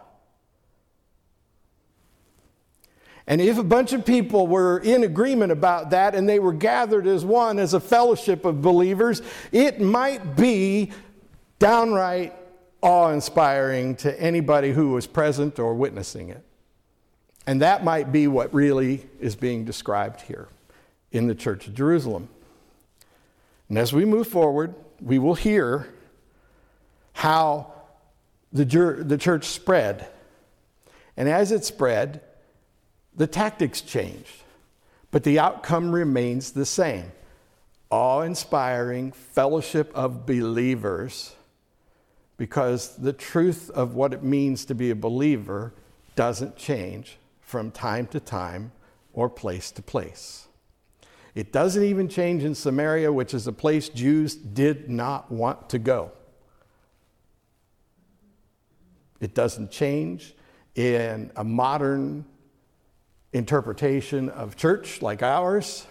And 3.26 3.40
if 3.40 3.58
a 3.58 3.64
bunch 3.64 3.94
of 3.94 4.06
people 4.06 4.48
were 4.48 4.80
in 4.80 5.04
agreement 5.04 5.52
about 5.52 5.92
that 5.92 6.14
and 6.14 6.28
they 6.28 6.40
were 6.40 6.52
gathered 6.54 7.08
as 7.08 7.24
one, 7.24 7.58
as 7.58 7.74
a 7.74 7.80
fellowship 7.80 8.44
of 8.44 8.62
believers, 8.62 9.22
it 9.52 9.80
might 9.80 10.36
be 10.36 10.92
downright 11.60 12.34
awe 12.82 13.10
inspiring 13.10 13.96
to 13.96 14.22
anybody 14.22 14.74
who 14.74 14.92
was 14.92 15.08
present 15.08 15.58
or 15.58 15.74
witnessing 15.74 16.30
it. 16.30 16.44
And 17.48 17.62
that 17.62 17.84
might 17.84 18.12
be 18.12 18.28
what 18.28 18.54
really 18.54 19.06
is 19.20 19.36
being 19.36 19.64
described 19.64 20.22
here 20.22 20.50
in 21.14 21.28
the 21.28 21.36
church 21.36 21.68
of 21.68 21.74
Jerusalem. 21.74 22.28
And 23.70 23.78
as 23.78 23.94
we 23.94 24.04
move 24.04 24.28
forward, 24.28 24.76
we 25.00 25.18
will 25.20 25.36
hear 25.36 25.88
how 27.14 27.72
the, 28.52 28.66
the 28.66 29.18
church 29.18 29.46
spread. 29.46 30.08
And 31.16 31.30
as 31.30 31.52
it 31.52 31.64
spread, 31.64 32.22
the 33.16 33.28
tactics 33.28 33.80
changed, 33.80 34.44
but 35.12 35.24
the 35.24 35.40
outcome 35.40 35.92
remains 35.92 36.52
the 36.52 36.66
same 36.66 37.12
awe 37.92 38.22
inspiring 38.22 39.12
fellowship 39.12 39.92
of 39.94 40.26
believers, 40.26 41.36
because 42.38 42.98
the 42.98 43.14
truth 43.14 43.70
of 43.70 43.94
what 43.94 44.14
it 44.14 44.24
means 44.24 44.66
to 44.66 44.74
be 44.74 44.90
a 44.90 44.96
believer 44.96 45.72
doesn't 46.16 46.58
change 46.58 47.18
from 47.40 47.70
time 47.70 48.08
to 48.08 48.20
time 48.20 48.72
or 49.14 49.30
place 49.30 49.70
to 49.70 49.84
place. 49.84 50.48
It 51.36 51.52
doesn't 51.52 51.84
even 51.84 52.10
change 52.10 52.44
in 52.44 52.54
Samaria, 52.54 53.12
which 53.12 53.34
is 53.34 53.48
a 53.48 53.54
place 53.54 53.90
Jews 53.90 54.36
did 54.36 54.90
not 54.90 55.32
want 55.32 55.70
to 55.70 55.80
go. 55.80 56.12
It 59.20 59.34
doesn't 59.34 59.72
change 59.72 60.36
in 60.76 61.32
a 61.36 61.44
modern 61.44 62.26
interpretation 63.32 64.30
of 64.30 64.56
church 64.56 65.02
like 65.02 65.24
ours. 65.24 65.88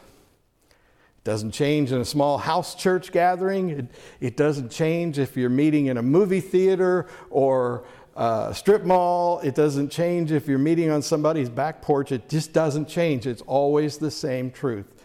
It 0.71 1.25
doesn't 1.25 1.53
change 1.53 1.91
in 1.91 2.01
a 2.01 2.05
small 2.05 2.39
house 2.39 2.75
church 2.75 3.11
gathering. 3.11 3.71
It, 3.71 3.87
it 4.21 4.37
doesn't 4.37 4.71
change 4.71 5.19
if 5.19 5.37
you're 5.37 5.51
meeting 5.51 5.87
in 5.87 5.97
a 5.97 6.03
movie 6.03 6.41
theater 6.41 7.09
or 7.31 7.85
a 8.15 8.53
strip 8.55 8.85
mall. 8.85 9.41
It 9.41 9.55
doesn't 9.57 9.91
change 9.91 10.31
if 10.31 10.47
you're 10.47 10.59
meeting 10.59 10.91
on 10.91 11.03
somebody's 11.03 11.49
back 11.49 11.83
porch. 11.83 12.13
It 12.13 12.29
just 12.29 12.53
doesn't 12.53 12.89
change. 12.89 13.27
It's 13.27 13.43
always 13.43 13.99
the 13.99 14.11
same 14.11 14.51
truth. 14.53 15.02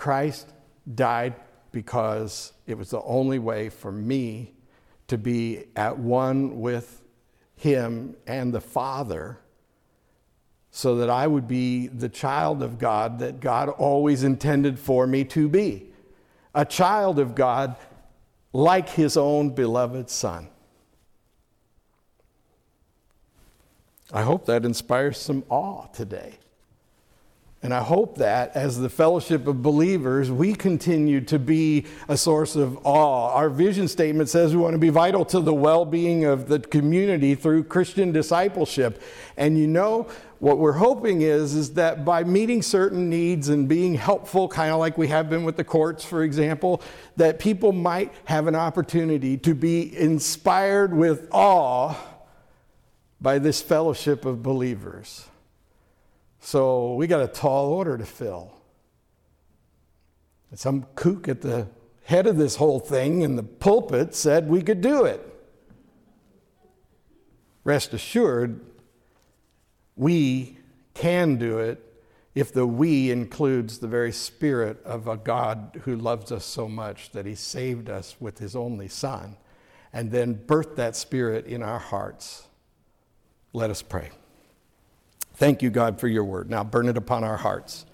Christ 0.00 0.48
died 0.94 1.34
because 1.72 2.54
it 2.66 2.78
was 2.78 2.88
the 2.88 3.02
only 3.02 3.38
way 3.38 3.68
for 3.68 3.92
me 3.92 4.54
to 5.08 5.18
be 5.18 5.66
at 5.76 5.98
one 5.98 6.58
with 6.62 7.02
him 7.54 8.16
and 8.26 8.50
the 8.50 8.62
Father 8.62 9.38
so 10.70 10.96
that 10.96 11.10
I 11.10 11.26
would 11.26 11.46
be 11.46 11.88
the 11.88 12.08
child 12.08 12.62
of 12.62 12.78
God 12.78 13.18
that 13.18 13.40
God 13.40 13.68
always 13.68 14.24
intended 14.24 14.78
for 14.78 15.06
me 15.06 15.22
to 15.24 15.50
be 15.50 15.92
a 16.54 16.64
child 16.64 17.18
of 17.18 17.34
God 17.34 17.76
like 18.54 18.88
his 18.88 19.18
own 19.18 19.50
beloved 19.50 20.08
Son. 20.08 20.48
I 24.10 24.22
hope 24.22 24.46
that 24.46 24.64
inspires 24.64 25.18
some 25.18 25.44
awe 25.50 25.88
today. 25.88 26.38
And 27.62 27.74
I 27.74 27.82
hope 27.82 28.16
that 28.16 28.56
as 28.56 28.78
the 28.78 28.88
fellowship 28.88 29.46
of 29.46 29.62
believers, 29.62 30.30
we 30.30 30.54
continue 30.54 31.20
to 31.22 31.38
be 31.38 31.84
a 32.08 32.16
source 32.16 32.56
of 32.56 32.78
awe. 32.86 33.34
Our 33.34 33.50
vision 33.50 33.86
statement 33.86 34.30
says 34.30 34.56
we 34.56 34.62
want 34.62 34.72
to 34.72 34.78
be 34.78 34.88
vital 34.88 35.26
to 35.26 35.40
the 35.40 35.52
well 35.52 35.84
being 35.84 36.24
of 36.24 36.48
the 36.48 36.58
community 36.58 37.34
through 37.34 37.64
Christian 37.64 38.12
discipleship. 38.12 39.02
And 39.36 39.58
you 39.58 39.66
know, 39.66 40.08
what 40.38 40.56
we're 40.56 40.72
hoping 40.72 41.20
is, 41.20 41.54
is 41.54 41.74
that 41.74 42.02
by 42.02 42.24
meeting 42.24 42.62
certain 42.62 43.10
needs 43.10 43.50
and 43.50 43.68
being 43.68 43.94
helpful, 43.94 44.48
kind 44.48 44.72
of 44.72 44.78
like 44.78 44.96
we 44.96 45.08
have 45.08 45.28
been 45.28 45.44
with 45.44 45.58
the 45.58 45.64
courts, 45.64 46.02
for 46.02 46.22
example, 46.22 46.80
that 47.16 47.38
people 47.38 47.72
might 47.72 48.10
have 48.24 48.46
an 48.46 48.54
opportunity 48.54 49.36
to 49.36 49.54
be 49.54 49.94
inspired 49.98 50.94
with 50.94 51.28
awe 51.30 51.94
by 53.20 53.38
this 53.38 53.60
fellowship 53.60 54.24
of 54.24 54.42
believers. 54.42 55.26
So 56.40 56.94
we 56.94 57.06
got 57.06 57.22
a 57.22 57.28
tall 57.28 57.72
order 57.72 57.96
to 57.96 58.06
fill. 58.06 58.52
Some 60.54 60.86
kook 60.96 61.28
at 61.28 61.42
the 61.42 61.68
head 62.04 62.26
of 62.26 62.36
this 62.36 62.56
whole 62.56 62.80
thing 62.80 63.22
in 63.22 63.36
the 63.36 63.42
pulpit 63.42 64.14
said 64.14 64.48
we 64.48 64.62
could 64.62 64.80
do 64.80 65.04
it. 65.04 65.26
Rest 67.62 67.94
assured, 67.94 68.60
we 69.94 70.58
can 70.94 71.36
do 71.36 71.58
it 71.58 71.86
if 72.34 72.52
the 72.52 72.66
we 72.66 73.10
includes 73.10 73.78
the 73.78 73.86
very 73.86 74.12
spirit 74.12 74.82
of 74.84 75.06
a 75.06 75.16
God 75.16 75.80
who 75.84 75.94
loves 75.94 76.32
us 76.32 76.44
so 76.44 76.68
much 76.68 77.10
that 77.10 77.26
he 77.26 77.34
saved 77.34 77.90
us 77.90 78.16
with 78.18 78.38
his 78.38 78.56
only 78.56 78.88
Son 78.88 79.36
and 79.92 80.10
then 80.10 80.34
birthed 80.34 80.76
that 80.76 80.96
spirit 80.96 81.46
in 81.46 81.62
our 81.62 81.78
hearts. 81.78 82.46
Let 83.52 83.70
us 83.70 83.82
pray. 83.82 84.10
Thank 85.40 85.62
you, 85.62 85.70
God, 85.70 85.98
for 85.98 86.06
your 86.06 86.22
word. 86.22 86.50
Now 86.50 86.62
burn 86.62 86.86
it 86.86 86.98
upon 86.98 87.24
our 87.24 87.38
hearts 87.38 87.86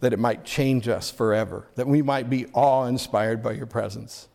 that 0.00 0.14
it 0.14 0.18
might 0.18 0.46
change 0.46 0.88
us 0.88 1.10
forever, 1.10 1.68
that 1.74 1.86
we 1.86 2.00
might 2.00 2.30
be 2.30 2.46
awe 2.54 2.86
inspired 2.86 3.42
by 3.42 3.52
your 3.52 3.66
presence. 3.66 4.28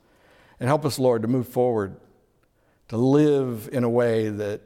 And 0.59 0.67
help 0.67 0.85
us, 0.85 0.99
Lord, 0.99 1.23
to 1.23 1.27
move 1.27 1.47
forward, 1.47 1.95
to 2.89 2.97
live 2.97 3.67
in 3.71 3.83
a 3.83 3.89
way 3.89 4.29
that 4.29 4.61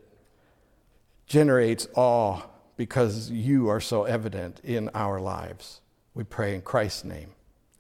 generates 1.26 1.88
awe 1.96 2.42
because 2.76 3.32
you 3.32 3.70
are 3.70 3.80
so 3.80 4.04
evident 4.04 4.60
in 4.62 4.90
our 4.94 5.22
lives. 5.22 5.80
We 6.14 6.26
pray 6.26 6.56
in 6.56 6.62
Christ's 6.64 7.06
name. 7.06 7.32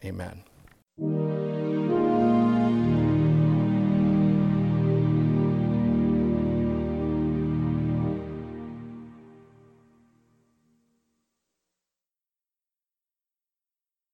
Amen. 0.05 0.48